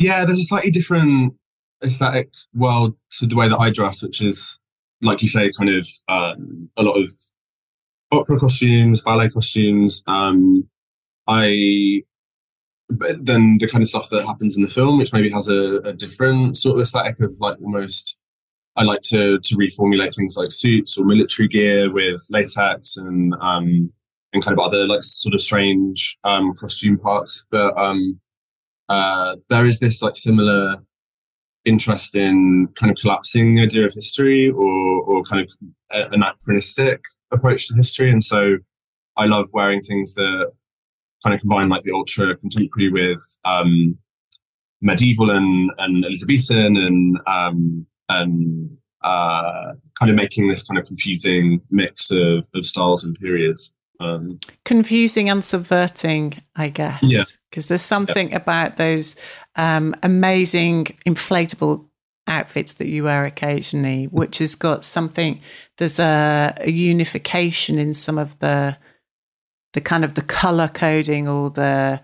[0.02, 1.34] Yeah, there's a slightly different
[1.84, 4.60] aesthetic world to the way that I dress, which is,
[5.02, 7.12] like you say, kind of um, a lot of
[8.12, 10.04] opera costumes, ballet costumes.
[10.08, 10.68] Um,
[11.28, 12.04] I
[12.90, 15.94] then the kind of stuff that happens in the film, which maybe has a, a,
[15.94, 18.18] different sort of aesthetic of like almost.
[18.78, 23.92] I like to to reformulate things like suits or military gear with latex and um,
[24.34, 27.46] and kind of other like sort of strange um, costume parts.
[27.52, 28.20] But um,
[28.92, 30.78] uh, there is this like similar
[31.64, 37.02] interest in kind of collapsing the idea of history or or kind of anachronistic
[37.32, 38.58] approach to history, and so
[39.18, 40.52] I love wearing things that
[41.24, 43.98] kind of combine like the ultra contemporary with um,
[44.82, 51.62] medieval and, and Elizabethan and um, and uh, kind of making this kind of confusing
[51.70, 53.74] mix of, of styles and periods.
[54.02, 57.04] Um, confusing and subverting, I guess.
[57.04, 57.24] Yeah.
[57.50, 58.38] Because there's something yeah.
[58.38, 59.16] about those
[59.56, 61.86] um, amazing inflatable
[62.28, 65.42] outfits that you wear occasionally, which has got something.
[65.78, 68.78] There's a, a unification in some of the
[69.74, 72.02] the kind of the color coding or the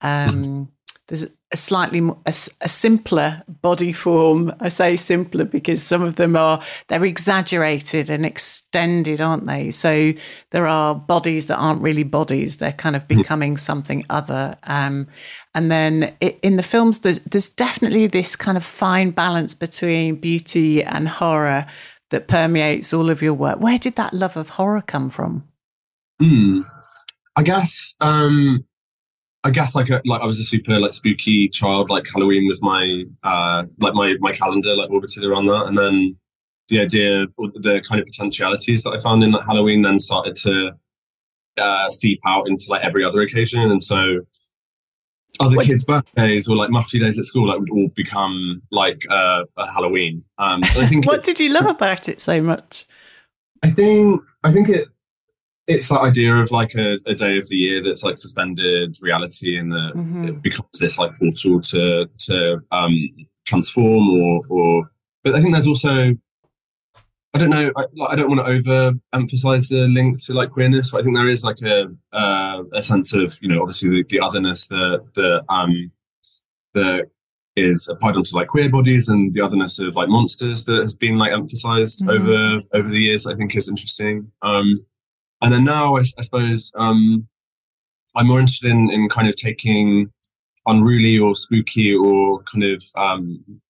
[0.00, 0.70] um,
[1.08, 4.54] there's a slightly more, a, a, simpler body form.
[4.60, 9.70] I say simpler because some of them are they're exaggerated and extended, aren't they?
[9.70, 10.12] So
[10.50, 13.16] there are bodies that aren't really bodies; they're kind of hmm.
[13.16, 14.56] becoming something other.
[14.64, 15.08] Um,
[15.54, 20.16] and then it, in the films, there's there's definitely this kind of fine balance between
[20.16, 21.66] beauty and horror
[22.10, 23.60] that permeates all of your work.
[23.60, 25.44] Where did that love of horror come from?
[26.20, 26.60] Hmm.
[27.36, 28.64] I guess um,
[29.42, 31.88] I guess like a, like I was a super like spooky child.
[31.88, 36.16] Like Halloween was my uh, like my my calendar like orbited around that, and then
[36.68, 40.36] the idea, or the kind of potentialities that I found in like Halloween, then started
[40.36, 40.72] to
[41.58, 44.20] uh, seep out into like every other occasion, and so
[45.40, 45.68] other Wait.
[45.68, 49.72] kids' birthdays or like mufti days at school like would all become like uh, a
[49.72, 50.22] Halloween.
[50.38, 52.84] Um, I think what did you love about it so much?
[53.62, 54.88] I think I think it
[55.70, 59.56] it's that idea of like a, a, day of the year that's like suspended reality
[59.56, 60.28] and that mm-hmm.
[60.28, 62.94] it becomes this like portal to to um,
[63.46, 64.90] transform or or
[65.24, 66.14] but I think there's also
[67.32, 70.90] I don't know I, I don't want to over emphasize the link to like queerness
[70.90, 74.04] but I think there is like a uh, a sense of you know obviously the,
[74.08, 75.92] the otherness that the um
[76.74, 77.10] that
[77.56, 81.18] is applied onto like queer bodies and the otherness of like monsters that has been
[81.18, 82.10] like emphasized mm-hmm.
[82.10, 84.72] over over the years I think is interesting um
[85.42, 87.26] and then now, I, I suppose um,
[88.16, 90.12] I'm more interested in, in kind of taking
[90.66, 93.60] unruly or spooky or kind of um,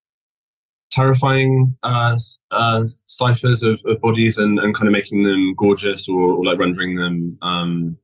[0.91, 2.17] terrifying uh,
[2.51, 6.59] uh, ciphers of, of, bodies and, and kind of making them gorgeous or, or like
[6.59, 7.97] rendering them um,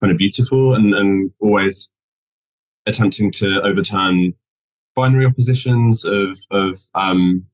[0.00, 1.92] kind of beautiful and, and always
[2.86, 4.34] attempting to overturn
[4.94, 7.46] binary oppositions of of um,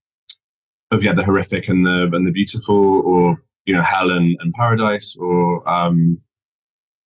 [0.90, 4.54] of yeah the horrific and the and the beautiful or you know hell and, and
[4.54, 6.18] paradise or um,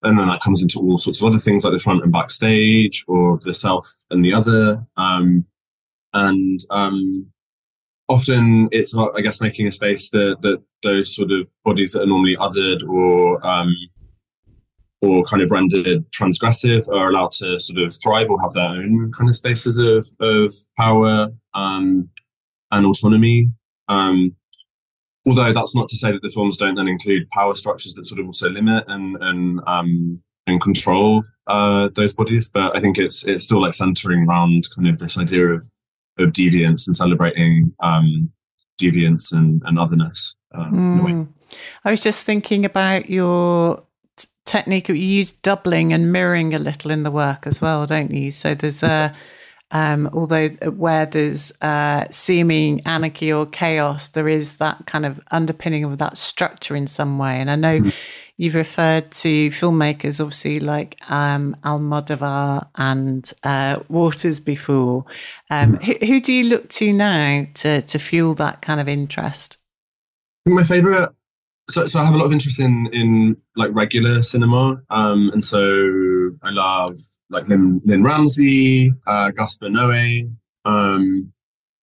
[0.04, 3.04] and then that comes into all sorts of other things like the front and backstage
[3.08, 4.84] or the self and the other.
[4.96, 5.44] Um,
[6.12, 7.26] and um,
[8.08, 12.02] often it's about i guess making a space that that those sort of bodies that
[12.02, 13.74] are normally othered or um,
[15.00, 19.10] or kind of rendered transgressive are allowed to sort of thrive or have their own
[19.16, 22.08] kind of spaces of of power um,
[22.70, 23.48] and autonomy.
[23.88, 24.36] Um,
[25.26, 28.20] although that's not to say that the films don't then include power structures that sort
[28.20, 32.50] of also limit and and um, and control uh, those bodies.
[32.52, 35.66] But I think it's it's still like centering around kind of this idea of
[36.18, 38.30] of deviance and celebrating um,
[38.80, 40.36] deviance and, and otherness.
[40.54, 41.28] Mm.
[41.84, 43.82] I was just thinking about your
[44.16, 44.88] t- technique.
[44.88, 48.30] You use doubling and mirroring a little in the work as well, don't you?
[48.30, 49.14] So there's a
[49.72, 55.84] um, although where there's uh, seeming anarchy or chaos, there is that kind of underpinning
[55.84, 57.36] of that structure in some way.
[57.38, 57.88] And I know mm-hmm.
[58.36, 65.06] you've referred to filmmakers, obviously like um, Almodovar and uh, Waters before.
[65.50, 65.84] Um, mm-hmm.
[65.84, 69.56] who, who, do you look to now to to fuel that kind of interest?
[70.46, 71.10] My favorite
[71.70, 75.44] so, so I have a lot of interest in in like regular cinema, um, and
[75.44, 75.62] so
[76.42, 76.96] I love
[77.30, 80.30] like Lynne, Lynne Ramsay, uh, Gaspar Noé,
[80.64, 81.32] um,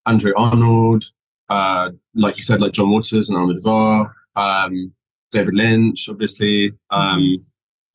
[0.06, 1.06] Andrea Arnold,
[1.50, 4.94] uh, like you said, like John Waters and Almodovar, um,
[5.32, 6.72] David Lynch, obviously.
[6.90, 7.38] Um,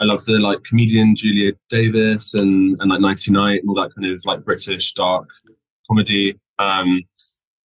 [0.00, 3.94] I love the like comedian Julia Davis and and like Nighty Night and all that
[3.94, 5.28] kind of like British dark
[5.86, 6.38] comedy.
[6.58, 7.02] Um,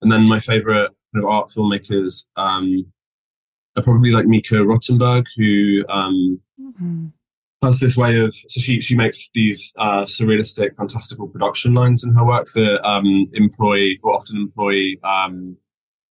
[0.02, 2.28] and then my favorite kind of art filmmakers.
[2.36, 2.86] Um,
[3.80, 7.08] are probably like Mika Rottenberg, who um, mm-hmm.
[7.62, 12.14] Has this way of so she she makes these uh, surrealistic, fantastical production lines in
[12.16, 15.58] her work that um, employ or often employ um,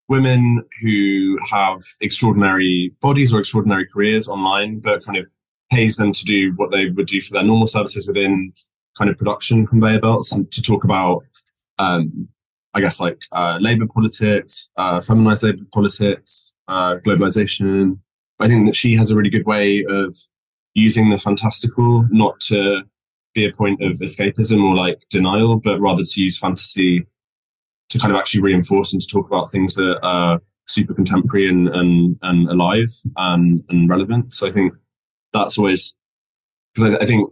[0.07, 5.25] women who have extraordinary bodies or extraordinary careers online, but kind of
[5.71, 8.51] pays them to do what they would do for their normal services within
[8.97, 11.23] kind of production conveyor belts and to talk about
[11.77, 12.11] um,
[12.73, 17.99] I guess like uh, labor politics, uh, feminized labor politics, uh, globalization.
[18.39, 20.15] I think that she has a really good way of
[20.73, 22.83] using the fantastical not to
[23.33, 27.05] be a point of escapism or like denial, but rather to use fantasy
[27.89, 31.67] to kind of actually reinforce and to talk about things that are super contemporary and
[31.69, 34.33] and, and alive and, and relevant.
[34.33, 34.73] So I think
[35.33, 35.97] that's always
[36.73, 37.29] because I, I, think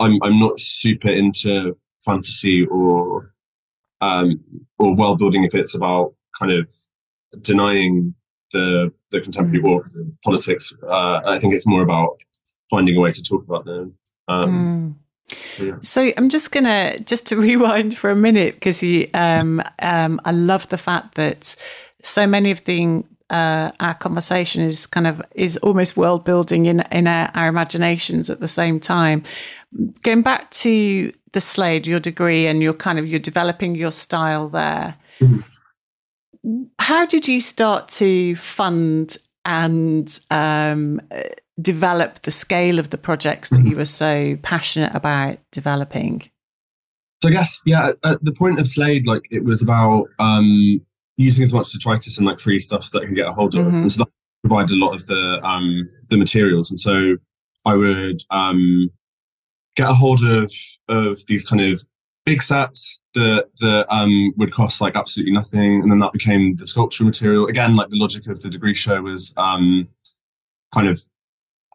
[0.00, 3.32] I'm I'm not super into fantasy or
[4.00, 4.40] um,
[4.78, 6.70] or world building if it's about kind of
[7.40, 8.14] denying
[8.52, 10.16] the the contemporary mm.
[10.24, 10.74] politics.
[10.82, 12.20] Uh, I think it's more about
[12.72, 13.94] finding a way to talk about them.
[14.28, 14.94] Um, mm.
[15.58, 15.76] Yeah.
[15.82, 20.32] So I'm just gonna just to rewind for a minute because you, um, um, I
[20.32, 21.54] love the fact that
[22.02, 26.80] so many of the uh, our conversation is kind of is almost world building in
[26.90, 29.22] in our, our, imaginations at the same time.
[30.02, 34.48] Going back to the Slade, your degree, and you're kind of you're developing your style
[34.48, 34.96] there.
[35.20, 36.62] Mm-hmm.
[36.78, 41.00] How did you start to fund and um,
[41.60, 43.68] develop the scale of the projects that mm-hmm.
[43.68, 46.22] you were so passionate about developing?
[47.22, 50.80] So I guess yeah, at the point of Slade, like it was about um,
[51.16, 53.66] using as much detritus and like free stuff that I can get a hold of.
[53.66, 53.76] Mm-hmm.
[53.76, 54.10] And so that
[54.44, 56.70] provided a lot of the um, the materials.
[56.70, 57.16] And so
[57.64, 58.90] I would um,
[59.76, 60.52] get a hold of
[60.88, 61.80] of these kind of
[62.24, 66.66] big sets that that um, would cost like absolutely nothing, and then that became the
[66.66, 67.46] sculptural material.
[67.46, 69.88] Again, like the logic of the degree show was um,
[70.74, 71.00] kind of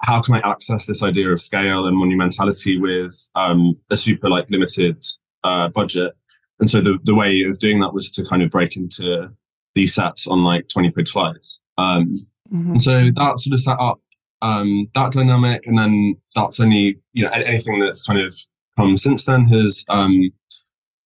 [0.02, 4.50] how can I access this idea of scale and monumentality with um, a super like
[4.50, 5.04] limited
[5.44, 6.14] uh, budget
[6.60, 9.30] and so the, the way of doing that was to kind of break into
[9.76, 11.62] these sets on like 20 quid flights.
[11.78, 12.12] Um,
[12.52, 12.72] mm-hmm.
[12.72, 14.00] And so that sort of set up
[14.42, 15.68] um, that dynamic.
[15.68, 18.36] And then that's only, you know, anything that's kind of
[18.76, 20.32] come since then has um,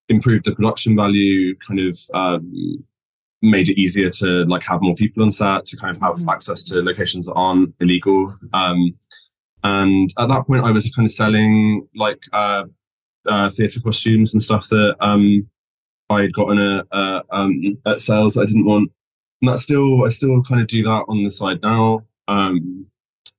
[0.07, 2.85] improved the production value, kind of um,
[3.41, 6.29] made it easier to like have more people on set, to kind of have mm-hmm.
[6.29, 8.31] access to locations that aren't illegal.
[8.53, 8.95] Um,
[9.63, 12.65] and at that point, I was kind of selling like uh,
[13.27, 15.47] uh, theatre costumes and stuff that um,
[16.09, 18.91] I had gotten a, a um, at sales I didn't want.
[19.41, 22.85] And that still, I still kind of do that on the side now, um,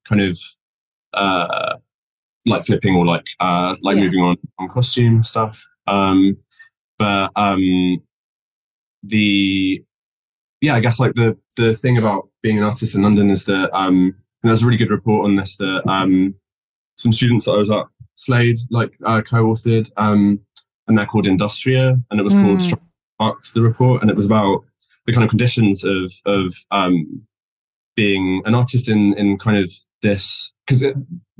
[0.04, 0.38] kind of
[1.14, 1.76] uh,
[2.46, 4.04] like flipping or like uh, like yeah.
[4.04, 5.64] moving on on costume stuff.
[5.86, 6.36] Um,
[6.98, 8.02] but um,
[9.02, 9.84] the
[10.62, 13.68] yeah, I guess like the the thing about being an artist in London is that
[13.76, 16.34] um, there's a really good report on this that um,
[16.96, 20.40] some students that I was at Slade like uh, co-authored, um,
[20.86, 22.42] and they're called Industria, and it was mm.
[22.42, 24.60] called Sparks the report, and it was about
[25.04, 27.26] the kind of conditions of of um,
[27.96, 29.70] being an artist in in kind of
[30.00, 30.84] this because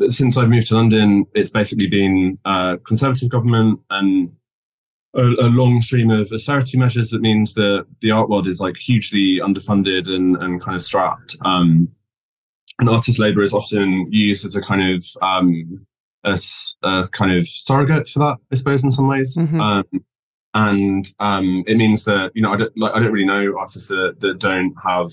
[0.08, 4.32] since I've moved to London, it's basically been uh, conservative government and
[5.14, 8.76] a, a, long stream of austerity measures that means that the art world is like
[8.76, 11.36] hugely underfunded and, and kind of strapped.
[11.44, 11.88] Um,
[12.80, 15.86] and artist labor is often used as a kind of um,
[16.24, 16.38] a,
[16.82, 19.36] a, kind of surrogate for that, I suppose, in some ways.
[19.36, 19.60] Mm-hmm.
[19.60, 19.84] Um,
[20.54, 23.88] and um, it means that you know I don't like I don't really know artists
[23.88, 25.06] that, that don't have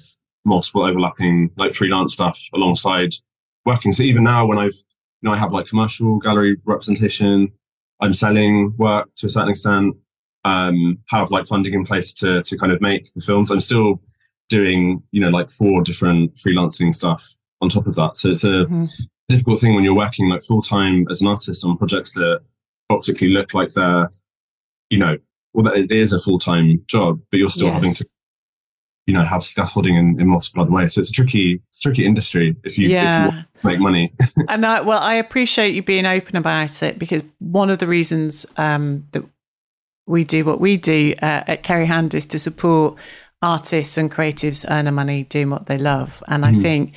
[0.45, 3.13] multiple overlapping like freelance stuff alongside
[3.65, 3.93] working.
[3.93, 4.75] So even now, when I've
[5.21, 7.51] you know I have like commercial gallery representation,
[8.01, 9.95] I'm selling work to a certain extent.
[10.45, 13.51] Um, have like funding in place to to kind of make the films.
[13.51, 14.01] I'm still
[14.47, 17.25] doing you know like four different freelancing stuff
[17.61, 18.17] on top of that.
[18.17, 18.85] So it's a mm-hmm
[19.29, 22.41] difficult thing when you're working like full time as an artist on projects that
[22.89, 24.09] optically look like they're,
[24.89, 25.17] you know,
[25.53, 27.75] well, that it is a full time job, but you're still yes.
[27.75, 28.05] having to,
[29.05, 30.93] you know, have scaffolding in, in, multiple other ways.
[30.93, 33.27] So it's a tricky, it's a tricky industry if you, yeah.
[33.27, 34.13] if you make money.
[34.49, 38.45] and I, well, I appreciate you being open about it because one of the reasons
[38.57, 39.23] um, that
[40.07, 42.97] we do what we do uh, at Ceri Hand is to support
[43.41, 46.23] artists and creatives earning money doing what they love.
[46.27, 46.61] And I mm.
[46.61, 46.93] think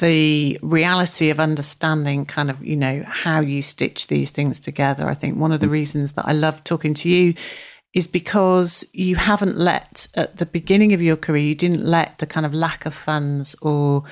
[0.00, 5.12] the reality of understanding kind of you know how you stitch these things together i
[5.12, 5.72] think one of the mm.
[5.72, 7.34] reasons that i love talking to you
[7.92, 12.26] is because you haven't let at the beginning of your career you didn't let the
[12.26, 14.02] kind of lack of funds or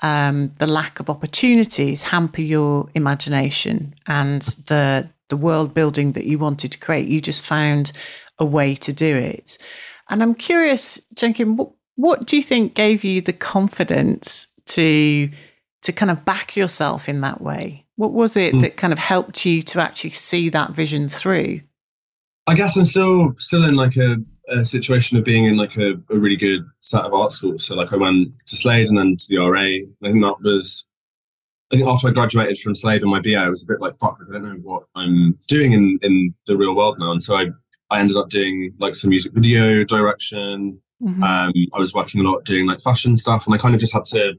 [0.00, 6.38] um, the lack of opportunities hamper your imagination and the the world building that you
[6.38, 7.92] wanted to create you just found
[8.38, 9.58] a way to do it
[10.08, 15.28] and i'm curious jenkin what, what do you think gave you the confidence to
[15.82, 17.84] to kind of back yourself in that way?
[17.96, 18.60] What was it mm.
[18.62, 21.60] that kind of helped you to actually see that vision through?
[22.46, 24.16] I guess I'm still still in like a,
[24.48, 27.66] a situation of being in like a, a, really good set of art schools.
[27.66, 29.60] So like I went to Slade and then to the RA.
[29.60, 30.86] I think that was
[31.70, 33.94] I think after I graduated from Slade and my BA, I was a bit like,
[34.00, 37.12] fuck, I don't know what I'm doing in, in the real world now.
[37.12, 37.48] And so I,
[37.90, 40.80] I ended up doing like some music video direction.
[41.02, 41.22] Mm-hmm.
[41.22, 43.92] Um, I was working a lot doing like fashion stuff and I kind of just
[43.92, 44.34] had to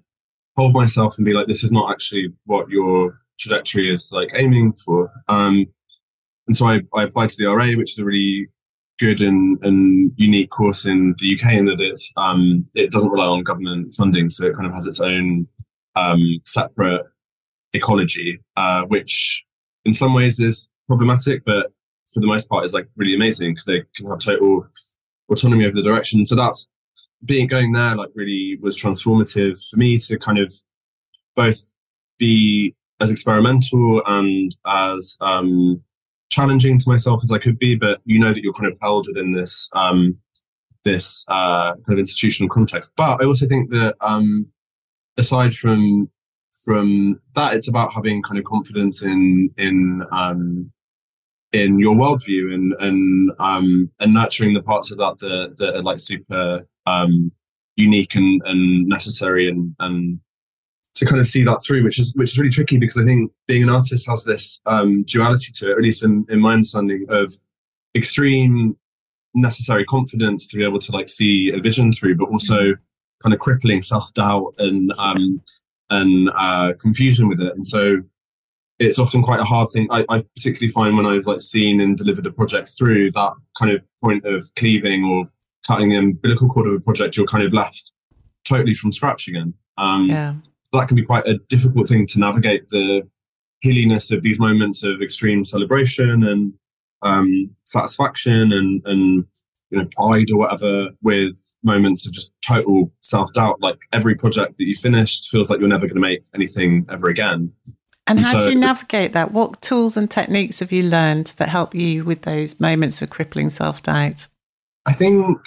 [0.57, 4.73] hold myself and be like, this is not actually what your trajectory is like aiming
[4.83, 5.11] for.
[5.27, 5.67] Um,
[6.47, 8.49] and so I, I applied to the RA, which is a really
[8.99, 13.25] good and, and unique course in the UK in that it's um, it doesn't rely
[13.25, 15.47] on government funding, so it kind of has its own
[15.95, 17.05] um, separate
[17.73, 19.43] ecology, uh, which
[19.85, 21.71] in some ways is problematic, but
[22.13, 24.67] for the most part is like really amazing because they can have total
[25.31, 26.25] autonomy over the direction.
[26.25, 26.69] So that's
[27.25, 30.53] being going there like really was transformative for me to kind of
[31.35, 31.73] both
[32.17, 35.81] be as experimental and as um,
[36.29, 39.07] challenging to myself as I could be, but you know that you're kind of held
[39.07, 40.17] within this um,
[40.83, 42.93] this uh, kind of institutional context.
[42.95, 44.47] But I also think that um,
[45.17, 46.09] aside from
[46.63, 50.71] from that, it's about having kind of confidence in in um,
[51.51, 55.83] in your worldview and and um, and nurturing the parts of that that, that are
[55.83, 57.31] like super um,
[57.75, 60.19] unique and, and necessary and and
[60.95, 63.31] to kind of see that through, which is which is really tricky because I think
[63.47, 67.05] being an artist has this um, duality to it, at least in, in my understanding
[67.09, 67.33] of
[67.95, 68.77] extreme
[69.35, 72.75] necessary confidence to be able to like see a vision through, but also
[73.21, 75.41] kind of crippling self doubt and um,
[75.89, 77.53] and uh, confusion with it.
[77.55, 77.97] And so
[78.79, 79.87] it's often quite a hard thing.
[79.91, 83.71] I, I particularly find when I've like seen and delivered a project through that kind
[83.71, 85.29] of point of cleaving or
[85.67, 87.93] cutting the umbilical cord of a project, you're kind of left
[88.45, 89.53] totally from scratch again.
[89.77, 90.33] Um, yeah.
[90.73, 93.07] That can be quite a difficult thing to navigate the
[93.61, 96.53] hilliness of these moments of extreme celebration and
[97.01, 99.25] um, satisfaction and, and
[99.69, 103.61] you know pride or whatever with moments of just total self doubt.
[103.61, 107.07] Like every project that you finished feels like you're never going to make anything ever
[107.09, 107.51] again.
[108.07, 109.31] And, and how so, do you navigate that?
[109.31, 113.49] What tools and techniques have you learned that help you with those moments of crippling
[113.49, 114.27] self doubt?
[114.85, 115.37] I think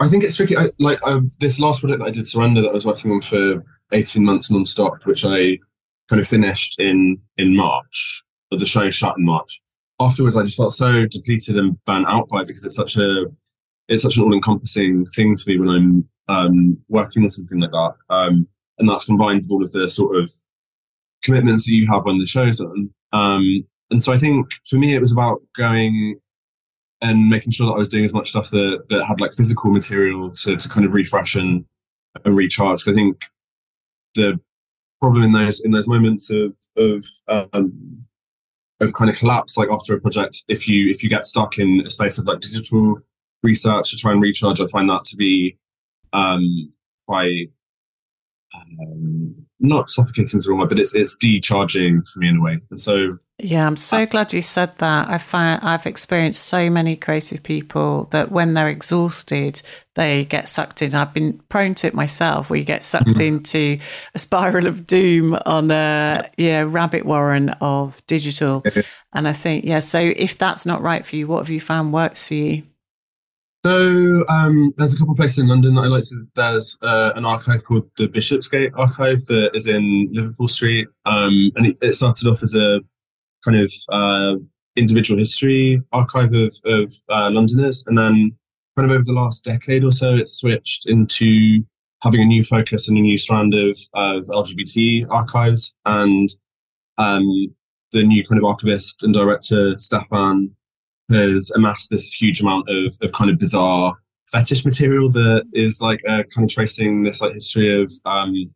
[0.00, 0.56] I think it's tricky.
[0.56, 3.20] I, like I, this last project that I did, Surrender, that I was working on
[3.20, 5.58] for eighteen months non-stop, which I
[6.08, 8.22] kind of finished in in March.
[8.50, 9.60] But the show shut in March
[10.00, 13.24] afterwards I just felt so depleted and burnt out by it because it's such a
[13.88, 17.70] it's such an all encompassing thing for me when I'm um, working on something like
[17.70, 17.94] that.
[18.10, 20.28] Um, and that's combined with all of the sort of
[21.22, 22.90] commitments that you have when the show's on.
[23.12, 26.18] Um, and so I think for me it was about going
[27.00, 29.70] and making sure that I was doing as much stuff that that had like physical
[29.70, 31.64] material to to kind of refresh and,
[32.24, 32.88] and recharge.
[32.88, 33.22] I think
[34.16, 34.40] the
[35.00, 38.04] problem in those in those moments of of um,
[38.80, 41.82] of kind of collapse like after a project if you if you get stuck in
[41.86, 42.98] a space of like digital
[43.42, 45.56] research to try and recharge i find that to be
[46.12, 46.72] um
[47.06, 47.50] quite
[48.54, 52.42] um, not suffocating is the wrong word, but it's it's decharging for me in a
[52.42, 52.58] way.
[52.70, 55.10] And so yeah, I'm so uh, glad you said that.
[55.10, 59.60] I find I've experienced so many creative people that when they're exhausted,
[59.94, 60.94] they get sucked in.
[60.94, 63.20] I've been prone to it myself, where you get sucked mm-hmm.
[63.20, 63.78] into
[64.14, 68.64] a spiral of doom on a yeah rabbit warren of digital.
[69.12, 71.92] and I think yeah, so if that's not right for you, what have you found
[71.92, 72.62] works for you?
[73.66, 76.04] So um, there's a couple of places in London that I like.
[76.04, 76.24] To.
[76.36, 81.66] There's uh, an archive called the Bishopsgate Archive that is in Liverpool Street, um, and
[81.66, 82.80] it, it, started off as a
[83.44, 84.36] kind of uh,
[84.76, 88.36] individual history archive of, of uh, Londoners, and then
[88.76, 91.64] kind of over the last decade or so, it's switched into
[92.02, 96.28] having a new focus and a new strand of, of LGBT archives, and
[96.98, 97.26] um,
[97.90, 100.55] the new kind of archivist and director Stefan
[101.10, 103.94] has amassed this huge amount of, of kind of bizarre
[104.30, 108.50] fetish material that is like uh, kind of tracing this like history of um,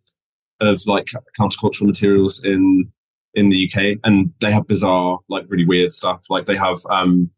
[0.61, 1.07] of like
[1.39, 2.91] countercultural materials in
[3.35, 6.25] in the UK, and they have bizarre, like really weird stuff.
[6.29, 7.31] Like they have um,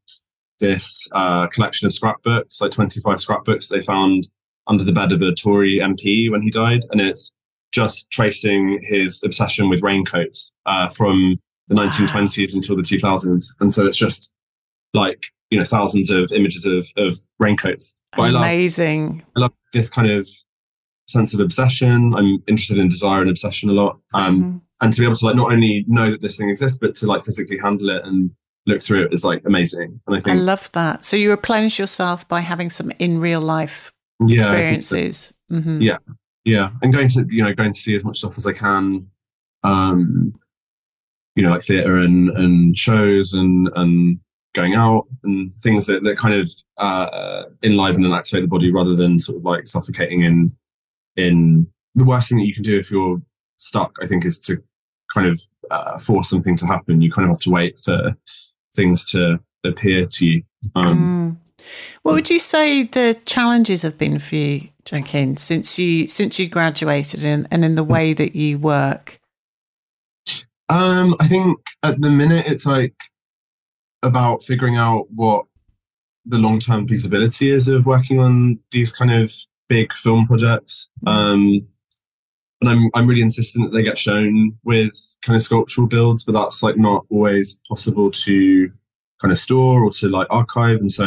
[0.58, 4.28] this uh, collection of scrapbooks, like twenty five scrapbooks they found
[4.66, 7.34] under the bed of a Tory MP when he died, and it's
[7.72, 11.36] just tracing his obsession with raincoats uh, from
[11.68, 14.34] the 1920s until the 2000s, and so it's just
[14.94, 17.94] like you know thousands of images of of raincoats.
[18.16, 19.04] But Amazing.
[19.10, 20.28] I love, I love this kind of
[21.06, 22.14] sense of obsession.
[22.14, 23.98] I'm interested in desire and obsession a lot.
[24.14, 24.58] Um, mm-hmm.
[24.80, 27.06] And to be able to like not only know that this thing exists, but to
[27.06, 28.30] like physically handle it and
[28.66, 30.00] look through it is like amazing.
[30.06, 31.04] And I think I love that.
[31.04, 33.92] So you replenish yourself by having some in real life
[34.26, 35.34] yeah, experiences.
[35.50, 35.56] So.
[35.56, 35.80] Mm-hmm.
[35.82, 35.98] Yeah,
[36.44, 39.08] yeah, and going to you know going to see as much stuff as I can.
[39.62, 40.34] Um,
[41.36, 44.18] you know, like theatre and and shows and and
[44.54, 48.94] going out and things that, that kind of uh, enliven and activate the body rather
[48.94, 50.54] than sort of like suffocating in
[51.16, 53.20] in the worst thing that you can do if you're
[53.58, 54.62] stuck i think is to
[55.12, 55.40] kind of
[55.70, 57.00] uh, force something to happen.
[57.00, 58.16] You kind of have to wait for
[58.74, 60.42] things to appear to you.
[60.74, 61.64] Um, mm.
[62.02, 66.48] what would you say the challenges have been for you Jenkin, since you since you
[66.48, 69.20] graduated and, and in the way that you work?
[70.68, 72.94] Um, i think at the minute it's like
[74.02, 75.44] about figuring out what
[76.26, 79.32] the long term feasibility is of working on these kind of
[79.68, 80.88] big film projects.
[81.06, 81.66] Um,
[82.60, 86.32] and I'm I'm really insistent that they get shown with kind of sculptural builds, but
[86.32, 88.70] that's like not always possible to
[89.20, 90.78] kind of store or to like archive.
[90.78, 91.06] And so,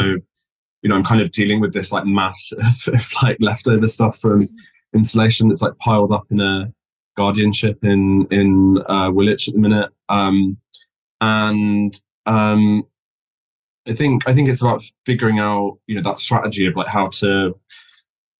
[0.82, 4.18] you know, I'm kind of dealing with this like mass of, of like leftover stuff
[4.18, 4.40] from
[4.94, 6.72] installation that's like piled up in a
[7.16, 9.90] guardianship in in uh, Woolwich at the minute.
[10.08, 10.58] Um,
[11.22, 12.86] and um,
[13.88, 17.08] I think I think it's about figuring out you know that strategy of like how
[17.20, 17.58] to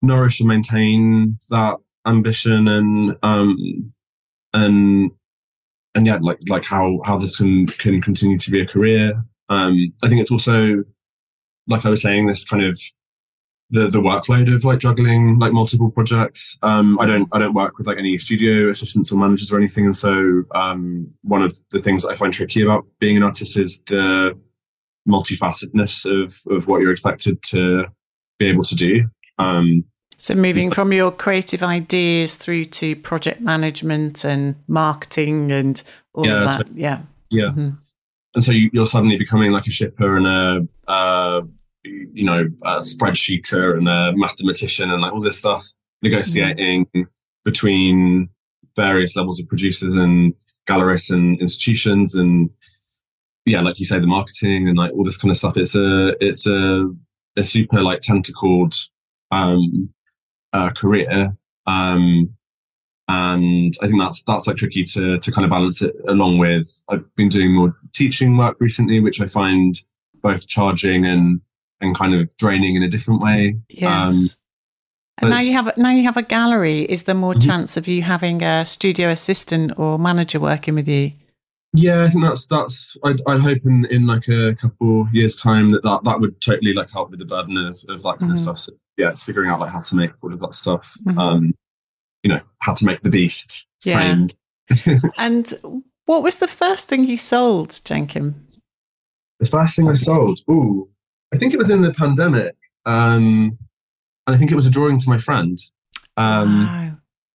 [0.02, 1.76] nourish and maintain that
[2.06, 3.92] ambition and um
[4.52, 5.10] and
[5.94, 9.14] and yeah like like how how this can can continue to be a career.
[9.48, 10.82] Um i think it's also
[11.68, 12.80] like i was saying this kind of
[13.70, 17.78] the the workload of like juggling like multiple projects um i don't i don't work
[17.78, 21.78] with like any studio assistants or managers or anything and so um one of the
[21.78, 24.38] things that i find tricky about being an artist is the
[25.08, 27.84] multifacetedness of of what you're expected to
[28.38, 29.08] be able to do
[29.38, 29.84] um
[30.18, 35.82] so moving from your creative ideas through to project management and marketing and
[36.14, 36.68] all yeah, of that.
[36.68, 37.00] So, yeah.
[37.30, 37.44] Yeah.
[37.44, 37.70] Mm-hmm.
[38.34, 41.42] And so you, are suddenly becoming like a shipper and a, uh,
[42.12, 45.64] you know, a spreadsheeter and a mathematician and like all this stuff,
[46.02, 47.02] negotiating mm-hmm.
[47.44, 48.28] between
[48.74, 50.34] various levels of producers and
[50.68, 52.50] gallerists and institutions and
[53.44, 55.56] yeah, like you say, the marketing and like all this kind of stuff.
[55.56, 56.92] It's a it's a
[57.36, 58.74] a super like tentacled
[59.30, 59.90] um
[60.52, 61.36] uh, career.
[61.66, 62.30] Um,
[63.08, 66.66] and I think that's that's like tricky to to kind of balance it along with.
[66.88, 69.78] I've been doing more teaching work recently, which I find
[70.22, 71.40] both charging and
[71.80, 73.56] and kind of draining in a different way.
[73.68, 74.12] Yes.
[74.12, 74.42] Um,
[75.18, 76.82] and now you have now you have a gallery.
[76.82, 77.48] Is there more mm-hmm.
[77.48, 81.12] chance of you having a studio assistant or manager working with you?
[81.72, 82.96] Yeah, I think that's that's.
[83.04, 86.74] I'd, I'd hope in, in like a couple years time that, that that would totally
[86.74, 88.30] like help with the burden of, of that kind mm-hmm.
[88.32, 88.58] of stuff.
[88.58, 90.94] So yeah, it's figuring out like how to make all of that stuff.
[91.06, 91.18] Mm-hmm.
[91.18, 91.54] Um,
[92.22, 93.66] you know, how to make the beast.
[93.84, 94.18] Yeah.
[95.18, 95.54] and
[96.06, 98.34] what was the first thing you sold, Jenkin?
[99.38, 100.88] The first thing I sold, ooh,
[101.36, 102.56] I think it was in the pandemic,
[102.86, 103.58] um,
[104.26, 105.58] and I think it was a drawing to my friend.
[106.16, 106.92] Um, wow.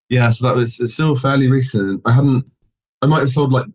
[0.10, 2.02] Yeah, so that was it's still fairly recent.
[2.04, 2.46] I hadn't,
[3.04, 3.68] I might have sold like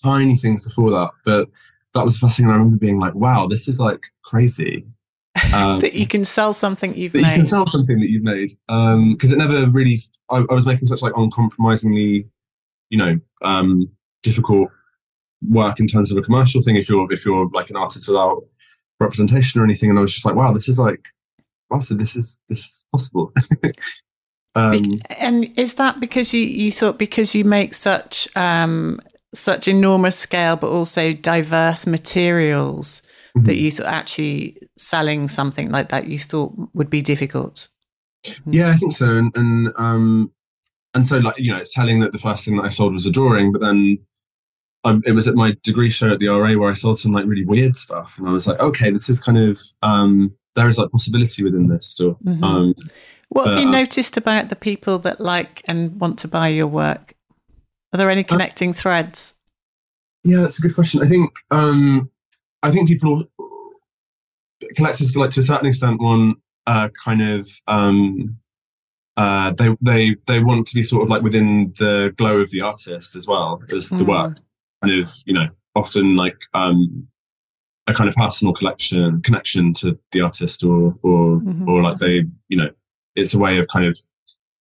[0.00, 1.48] tiny things before that, but
[1.94, 4.86] that was the first thing I remember being like, "Wow, this is like crazy."
[5.52, 7.20] Um, that you can sell something you've made.
[7.20, 10.00] You can sell something that you've made because um, it never really.
[10.30, 12.26] I, I, was making such like uncompromisingly,
[12.88, 13.86] you know, um,
[14.22, 14.70] difficult
[15.46, 16.76] work in terms of a commercial thing.
[16.76, 18.44] If you're if you're like an artist without
[19.00, 21.06] representation or anything, and I was just like, wow, this is like,
[21.70, 23.32] wow, so this is this is possible.
[24.54, 24.84] um,
[25.18, 29.00] and is that because you you thought because you make such um,
[29.34, 33.02] such enormous scale, but also diverse materials?
[33.36, 33.44] mm-hmm.
[33.46, 37.68] that you thought actually selling something like that you thought would be difficult?
[38.24, 38.52] Mm-hmm.
[38.52, 39.16] Yeah, I think so.
[39.16, 40.32] And, and um,
[40.94, 43.06] and so like you know, it's telling that the first thing that I sold was
[43.06, 43.98] a drawing, but then
[44.86, 47.26] um, it was at my degree show at the RA where I sold some like
[47.26, 50.78] really weird stuff, and I was like, okay, this is kind of um, there is
[50.78, 51.88] like possibility within this.
[51.88, 52.44] So, mm-hmm.
[52.44, 52.74] um,
[53.28, 56.68] what have you uh, noticed about the people that like and want to buy your
[56.68, 57.14] work?
[57.92, 59.34] Are there any uh, connecting uh, threads?
[60.22, 61.02] Yeah, that's a good question.
[61.02, 62.08] I think um,
[62.62, 63.24] I think people
[64.76, 68.38] collectors like to a certain extent want uh, kind of um,
[69.16, 72.60] uh, they they they want to be sort of like within the glow of the
[72.60, 73.98] artist as well as mm.
[73.98, 74.36] the work
[74.82, 77.06] kind of you know often like um,
[77.86, 81.68] a kind of personal collection connection to the artist or or mm-hmm.
[81.68, 82.70] or like they you know
[83.14, 83.98] it's a way of kind of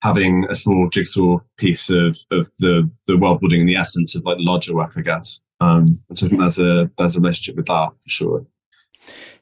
[0.01, 4.24] having a small jigsaw piece of of the the world building and the essence of
[4.26, 7.55] like the larger work I guess um, so I think there's a there's a relationship
[7.55, 8.45] with that for sure.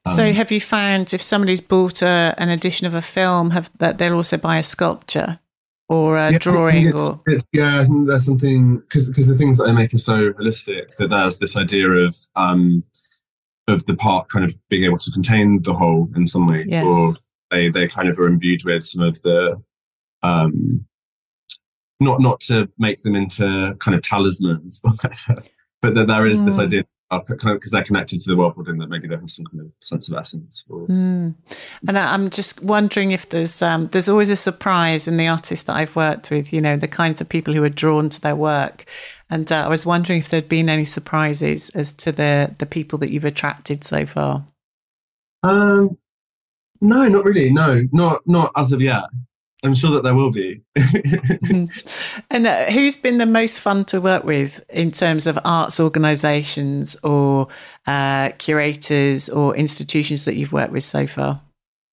[0.05, 3.71] Um, so have you found if somebody's bought a, an edition of a film, have
[3.79, 5.39] that they'll also buy a sculpture
[5.93, 9.37] or a yeah, drawing it's, or it's, yeah, I think there's something because because the
[9.37, 12.83] things that I make are so holistic that there's this idea of um
[13.67, 16.85] of the part kind of being able to contain the whole in some way, yes.
[16.85, 17.13] or
[17.51, 19.61] they they kind of are imbued with some of the
[20.23, 20.85] um
[21.99, 25.41] not not to make them into kind of talismans or whatever,
[25.81, 26.45] but that there is mm.
[26.45, 26.83] this idea
[27.21, 29.61] kind of because they're connected to the world building that maybe they have some kind
[29.61, 30.65] of sense of essence.
[30.69, 31.33] Or, mm.
[31.87, 35.75] And I'm just wondering if there's um, there's always a surprise in the artists that
[35.75, 36.53] I've worked with.
[36.53, 38.85] You know, the kinds of people who are drawn to their work.
[39.29, 42.99] And uh, I was wondering if there'd been any surprises as to the the people
[42.99, 44.45] that you've attracted so far.
[45.43, 45.97] Um,
[46.81, 47.51] no, not really.
[47.51, 49.03] No, not not as of yet.
[49.63, 50.61] I'm sure that there will be.
[52.29, 56.97] and uh, who's been the most fun to work with in terms of arts organisations
[57.03, 57.47] or
[57.87, 61.41] uh, curators or institutions that you've worked with so far?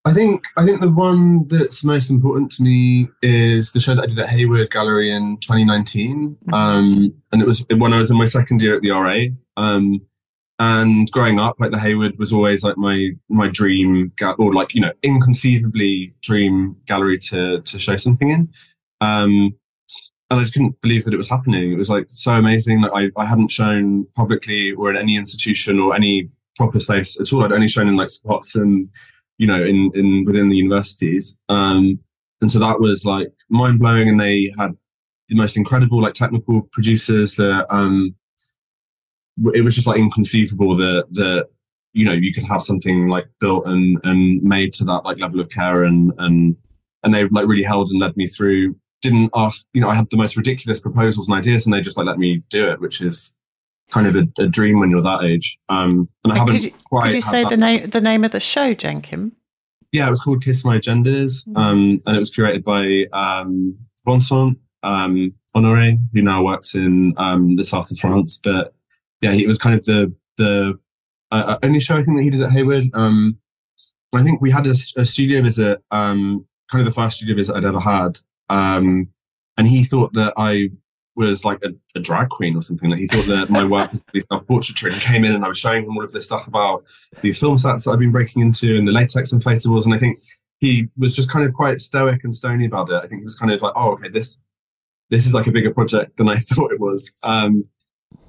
[0.04, 4.02] I think I think the one that's most important to me is the show that
[4.02, 6.54] I did at Hayward Gallery in 2019, mm-hmm.
[6.54, 9.26] um, and it was when I was in my second year at the RA.
[9.58, 10.00] Um,
[10.61, 14.74] and growing up, like the Hayward was always like my my dream, ga- or like
[14.74, 18.52] you know, inconceivably dream gallery to to show something in.
[19.00, 19.56] Um,
[20.28, 21.72] and I just couldn't believe that it was happening.
[21.72, 22.82] It was like so amazing.
[22.82, 27.32] Like I, I hadn't shown publicly or in any institution or any proper space at
[27.32, 27.42] all.
[27.42, 28.86] I'd only shown in like spots and
[29.38, 31.38] you know in in within the universities.
[31.48, 31.98] Um,
[32.42, 34.11] and so that was like mind blowing.
[34.11, 34.76] And they had
[35.30, 38.14] the most incredible like technical producers that um
[39.55, 41.47] it was just like inconceivable that that
[41.93, 45.41] you know you could have something like built and and made to that like level
[45.41, 46.57] of care and and
[47.03, 48.76] and they like really held and led me through.
[49.03, 51.97] Didn't ask you know i had the most ridiculous proposals and ideas and they just
[51.97, 53.34] like let me do it which is
[53.91, 55.57] kind of a, a dream when you're that age.
[55.70, 58.32] Um and i haven't could you, quite could you say the name the name of
[58.32, 59.32] the show jenkin?
[59.91, 61.57] Yeah it was called Kiss My Genders mm-hmm.
[61.57, 63.74] um and it was curated by um
[64.05, 68.74] vincent um Honoré who now works in um the south of france but
[69.20, 70.78] yeah, it was kind of the the
[71.32, 72.90] uh, uh, only show I think that he did at Hayward.
[72.94, 73.38] Um,
[74.12, 77.54] I think we had a, a studio visit, um, kind of the first studio visit
[77.54, 78.18] I'd ever had,
[78.48, 79.08] um,
[79.56, 80.70] and he thought that I
[81.14, 82.90] was like a, a, drag queen or something.
[82.90, 85.58] Like he thought that my work was self portraiture, and came in and I was
[85.58, 86.84] showing him all of this stuff about
[87.20, 90.16] these film sets that I've been breaking into and the latex inflatables, and I think
[90.58, 92.96] he was just kind of quite stoic and stony about it.
[92.96, 94.40] I think he was kind of like, oh, okay, this
[95.10, 97.12] this is like a bigger project than I thought it was.
[97.22, 97.64] Um,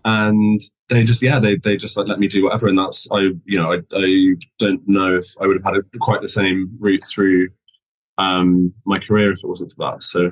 [0.06, 2.68] and they just yeah they they just like let me do whatever.
[2.68, 6.00] And that's i you know i, I don't know if i would have had a,
[6.00, 7.50] quite the same route through
[8.18, 10.04] um my career if it wasn't for that.
[10.04, 10.32] So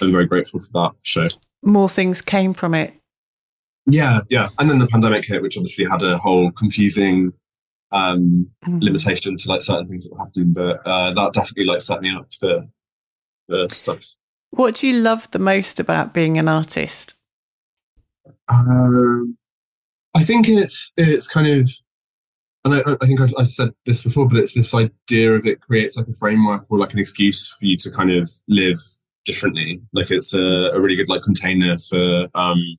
[0.00, 1.24] i'm very grateful for that show.
[1.62, 2.94] More things came from it.
[3.86, 4.48] Yeah yeah.
[4.58, 7.32] And then the pandemic hit which obviously had a whole confusing
[7.90, 8.82] um mm.
[8.82, 10.52] limitation to like certain things that were happening.
[10.52, 12.66] But uh that definitely like set me up for
[13.48, 14.14] for stuff.
[14.50, 17.14] What do you love the most about being an artist
[18.48, 19.36] um,
[20.14, 21.70] I think it's it's kind of,
[22.64, 25.60] and I, I think I've, I've, said this before, but it's this idea of it
[25.60, 28.78] creates like a framework or like an excuse for you to kind of live
[29.24, 29.80] differently.
[29.92, 32.76] Like it's a, a really good like container for um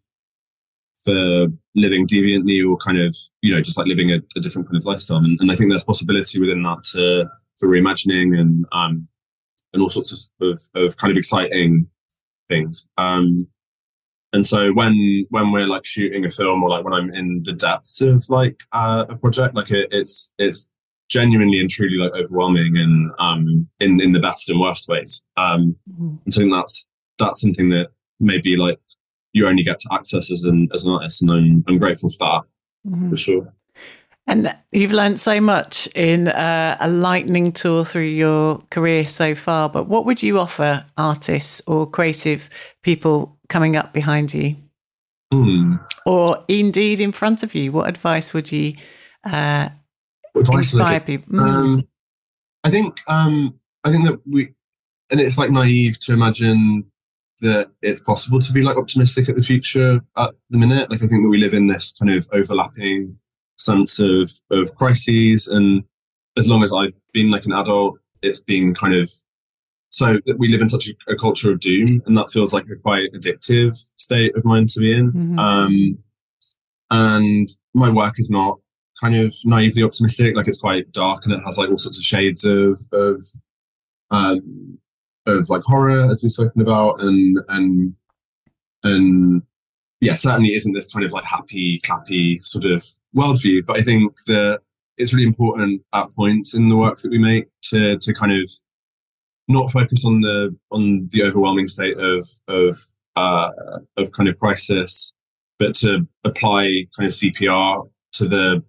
[1.04, 4.78] for living deviantly or kind of you know just like living a, a different kind
[4.78, 5.18] of lifestyle.
[5.18, 9.08] And, and, I think there's possibility within that to, for reimagining and um
[9.74, 11.88] and all sorts of, of, of kind of exciting
[12.48, 12.88] things.
[12.98, 13.48] Um,
[14.34, 17.54] and so when when we're like shooting a film or like when I'm in the
[17.54, 20.70] depths of like uh, a project, like it, it's it's
[21.08, 25.24] genuinely and truly like overwhelming and um in in the best and worst ways.
[25.38, 26.16] Um, mm-hmm.
[26.26, 28.80] and so that's that's something that maybe like
[29.34, 32.26] you only get to access as an as an artist, and I'm I'm grateful for
[32.26, 32.42] that
[32.90, 33.12] mm-hmm.
[33.12, 33.46] for sure.
[34.26, 39.70] And you've learned so much in uh, a lightning tour through your career so far.
[39.70, 42.48] But what would you offer artists or creative
[42.84, 44.56] people coming up behind you?
[45.32, 45.80] Mm.
[46.08, 47.72] Or indeed in front of you?
[47.72, 48.74] What advice would you
[49.24, 49.70] uh,
[50.36, 51.36] inspire people?
[51.36, 51.48] Mm.
[51.48, 51.88] Um,
[52.64, 54.50] I think um, I think that we,
[55.12, 56.86] and it's like naive to imagine
[57.42, 60.90] that it's possible to be like optimistic at the future at the minute.
[60.90, 63.18] Like I think that we live in this kind of overlapping
[63.58, 65.84] sense of of crises, and
[66.38, 69.12] as long as I've been like an adult, it's been kind of
[69.94, 72.66] so that we live in such a, a, culture of doom, and that feels like
[72.66, 75.12] a quite addictive state of mind to be in.
[75.12, 75.40] Mm-hmm.
[75.40, 76.04] Um,
[76.90, 78.60] and my work is not
[79.00, 82.04] kind of naively optimistic; like it's quite dark, and it has like all sorts of
[82.04, 83.24] shades of of
[84.10, 84.80] um,
[85.28, 87.94] of like horror, as we've spoken about, and and
[88.84, 89.44] and
[90.02, 92.84] yeah, certainly isn't this kind of like happy, clappy sort of
[93.16, 93.64] worldview.
[93.64, 94.62] But I think that
[94.98, 98.50] it's really important at points in the work that we make to to kind of
[99.48, 102.80] not focus on the on the overwhelming state of of
[103.16, 103.50] uh,
[103.98, 105.14] of kind of crisis,
[105.60, 106.64] but to apply
[106.98, 108.64] kind of CPR to the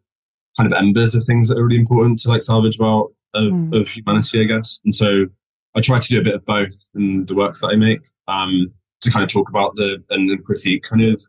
[0.57, 3.81] kind of embers of things that are really important to like salvage about of, mm.
[3.81, 4.81] of humanity, I guess.
[4.85, 5.27] And so
[5.75, 8.73] I try to do a bit of both in the work that I make um,
[9.01, 11.23] to kind of talk about the and critique kind of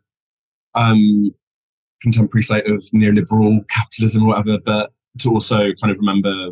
[0.74, 1.34] um,
[2.00, 6.50] contemporary state of neoliberal capitalism or whatever, but to also kind of remember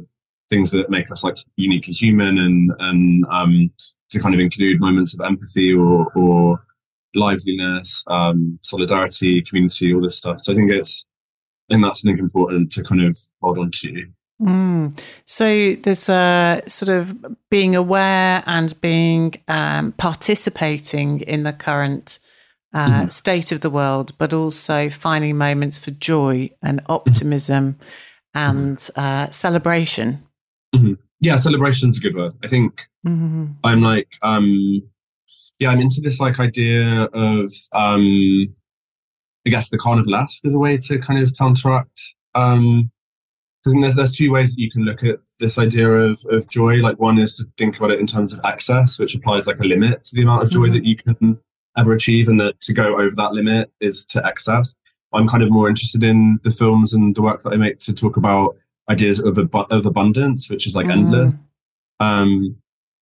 [0.55, 3.71] things that make us like uniquely human and and um,
[4.11, 6.65] to kind of include moments of empathy or, or
[7.15, 10.41] liveliness, um, solidarity, community, all this stuff.
[10.41, 11.07] So I think it's
[11.69, 14.07] I think that's something important to kind of hold on to.
[14.41, 14.99] Mm.
[15.27, 22.19] So there's a sort of being aware and being um, participating in the current
[22.75, 23.09] uh, mm-hmm.
[23.09, 27.77] state of the world, but also finding moments for joy and optimism
[28.35, 29.01] and mm-hmm.
[29.01, 30.25] uh, celebration.
[30.75, 30.95] Mm-hmm.
[31.21, 32.35] Yeah, celebration's a good word.
[32.43, 33.47] I think mm-hmm.
[33.63, 34.83] I'm like, um,
[35.59, 38.55] yeah, I'm into this like idea of, um,
[39.47, 42.91] I guess, the carnivalesque as a way to kind of counteract um,
[43.63, 46.77] because there's there's two ways that you can look at this idea of of joy.
[46.77, 49.65] Like one is to think about it in terms of excess, which applies like a
[49.65, 50.75] limit to the amount of joy mm-hmm.
[50.75, 51.39] that you can
[51.77, 54.77] ever achieve, and that to go over that limit is to excess.
[55.13, 57.95] I'm kind of more interested in the films and the work that I make to
[57.95, 58.57] talk about
[58.89, 60.99] ideas of ab- of abundance, which is like mm-hmm.
[60.99, 61.35] endless.
[62.01, 62.57] Um,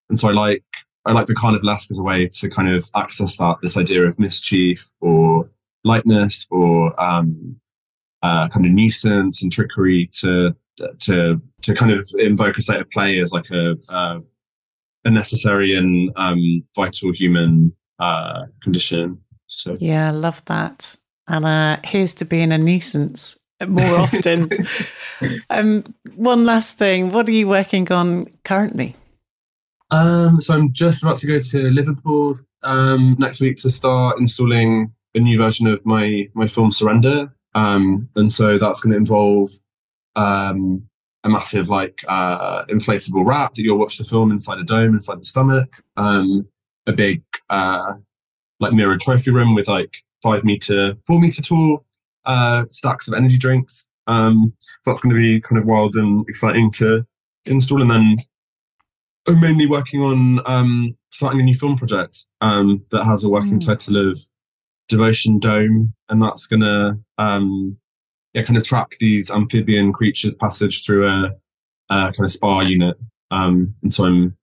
[0.09, 0.65] and so I like
[1.05, 4.19] I like the carnivalesque as a way to kind of access that this idea of
[4.19, 5.51] mischief or
[5.85, 7.57] lightness or um,
[8.23, 10.55] uh, kind of nuisance and trickery to
[11.01, 14.21] to to kind of invoke a state of play as like a uh,
[15.05, 19.19] a necessary and um, vital human uh, condition.
[19.49, 20.97] So yeah, I love that.
[21.29, 23.37] And uh, here's to being a nuisance
[23.69, 24.51] more often.
[25.51, 25.85] um,
[26.17, 28.97] one last thing, what are you working on currently?
[29.91, 34.93] Um, so I'm just about to go to Liverpool um, next week to start installing
[35.15, 39.51] a new version of my my film Surrender, um, and so that's going to involve
[40.17, 40.89] um,
[41.25, 45.21] a massive like uh, inflatable wrap that you'll watch the film inside a dome inside
[45.21, 45.83] the stomach.
[45.97, 46.49] Um,
[46.87, 47.95] a big uh,
[48.61, 51.85] like mirrored trophy room with like five meter, four meter tall
[52.25, 53.89] uh, stacks of energy drinks.
[54.07, 54.53] Um,
[54.83, 57.07] so that's going to be kind of wild and exciting to
[57.47, 57.83] install.
[57.83, 58.17] And then
[59.29, 63.59] I'm mainly working on um, starting a new film project um, that has a working
[63.59, 63.67] mm.
[63.67, 64.19] title of
[64.89, 67.77] Devotion Dome, and that's going to um,
[68.35, 71.31] yeah kind of track these amphibian creatures' passage through a,
[71.91, 72.97] a kind of spa unit.
[73.31, 74.37] Um, and so I'm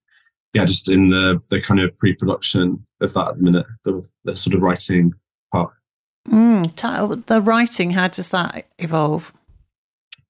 [0.54, 4.36] yeah just in the the kind of pre-production of that at the minute, the, the
[4.36, 5.12] sort of writing.
[6.28, 9.32] Mm, the writing, how does that evolve?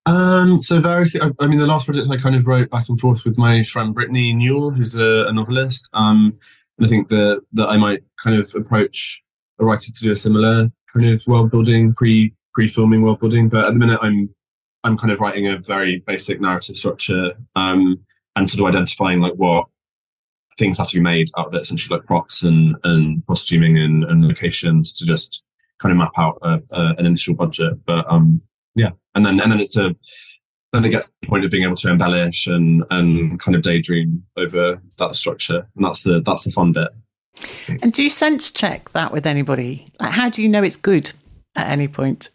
[0.05, 1.15] Um, so various.
[1.15, 3.63] I, I, mean, the last project I kind of wrote back and forth with my
[3.63, 5.89] friend Brittany Newell, who's a, a novelist.
[5.93, 6.37] Um,
[6.77, 9.21] and I think that that I might kind of approach
[9.59, 13.49] a writer to do a similar kind of world building, pre pre filming world building.
[13.49, 14.33] But at the minute, I'm
[14.83, 18.03] I'm kind of writing a very basic narrative structure um,
[18.35, 19.67] and sort of identifying like what
[20.57, 24.03] things have to be made out of it, essentially like props and and costuming and,
[24.05, 25.43] and locations to just
[25.81, 27.73] kind of map out a, a, an initial budget.
[27.85, 28.41] But um,
[28.75, 29.95] yeah, and then and then it's a
[30.73, 33.61] then it gets to the point of being able to embellish and and kind of
[33.61, 36.89] daydream over that structure, and that's the that's the fun bit.
[37.81, 39.91] And do you sense check that with anybody?
[39.99, 41.11] Like, how do you know it's good
[41.55, 42.29] at any point?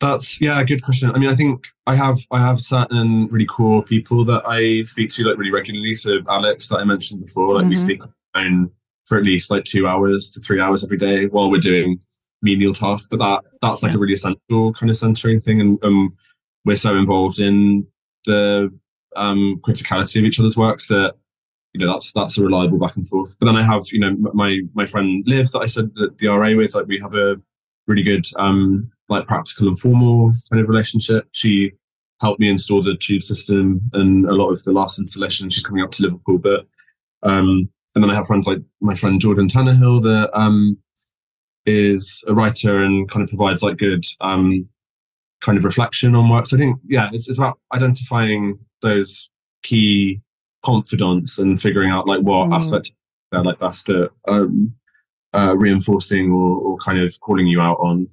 [0.00, 1.10] That's yeah, a good question.
[1.12, 5.08] I mean, I think I have I have certain really core people that I speak
[5.10, 5.94] to like really regularly.
[5.94, 7.70] So Alex that I mentioned before, like mm-hmm.
[7.70, 8.02] we speak
[8.34, 8.70] on
[9.06, 11.98] for at least like two hours to three hours every day while we're doing
[12.44, 13.08] menial tasks.
[13.10, 13.96] But that that's like yeah.
[13.96, 16.16] a really essential kind of centering thing, and um,
[16.64, 17.86] we're so involved in
[18.26, 18.70] the
[19.16, 21.14] um, criticality of each other's works that
[21.72, 23.36] you know that's that's a reliable back and forth.
[23.40, 26.28] But then I have you know my my friend Liv that I said that the
[26.28, 27.36] RA with like we have a
[27.86, 31.26] really good um, like practical and formal kind of relationship.
[31.32, 31.72] She
[32.20, 35.50] helped me install the tube system and a lot of the last installation.
[35.50, 36.66] She's coming up to Liverpool, but
[37.22, 40.78] um, and then I have friends like my friend Jordan Tannahill that um,
[41.66, 44.68] is a writer and kind of provides like good um,
[45.40, 46.46] kind of reflection on work.
[46.46, 49.30] So I think yeah, it's it's about identifying those
[49.62, 50.20] key
[50.64, 52.56] confidants and figuring out like what mm.
[52.56, 52.92] aspect
[53.30, 54.74] they're like best at um,
[55.34, 58.08] uh, reinforcing or, or kind of calling you out on.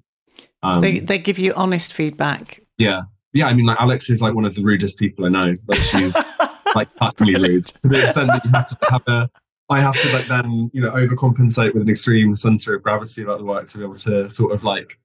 [0.64, 2.62] Um, so they, they give you honest feedback.
[2.78, 3.04] Yeah.
[3.34, 3.48] Yeah.
[3.48, 5.54] I mean, like Alex is like one of the rudest people I know.
[5.68, 6.18] Like she's
[6.76, 9.30] like utterly rude to the extent that you have to have a,
[9.72, 13.40] I have to like then, you know, overcompensate with an extreme center of gravity about
[13.40, 15.00] the work to be able to sort of like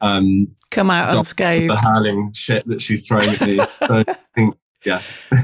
[0.00, 1.70] um come out unscathed.
[1.70, 3.56] The hurling shit that she's throwing at me.
[3.56, 5.02] so I think, yeah.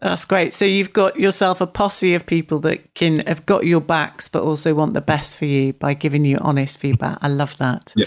[0.00, 0.52] That's great.
[0.52, 4.42] So you've got yourself a posse of people that can have got your backs, but
[4.42, 7.18] also want the best for you by giving you honest feedback.
[7.20, 7.94] I love that.
[7.96, 8.06] Yeah.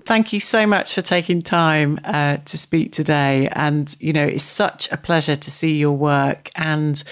[0.00, 3.48] Thank you so much for taking time uh, to speak today.
[3.52, 7.02] And you know, it's such a pleasure to see your work and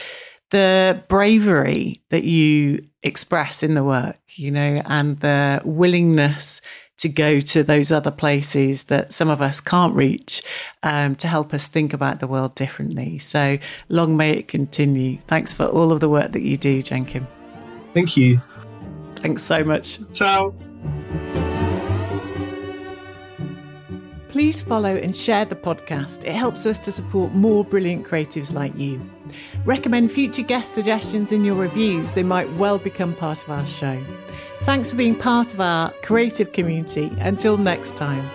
[0.51, 4.19] the bravery that you express in the work.
[4.35, 6.61] You know, and the willingness
[6.99, 10.43] to go to those other places that some of us can't reach
[10.83, 13.19] um, to help us think about the world differently.
[13.19, 15.19] So long may it continue.
[15.27, 17.27] Thanks for all of the work that you do, Jenkin.
[17.93, 18.39] Thank you.
[19.17, 19.99] Thanks so much.
[20.13, 20.55] Ciao.
[24.37, 26.27] please follow and share the podcast.
[26.27, 29.01] It helps us to support more brilliant creatives like you.
[29.65, 33.99] Recommend future guest suggestions in your reviews, they might well become part of our show.
[34.63, 37.13] Thanks for being part of our creative community.
[37.21, 38.29] Until next time.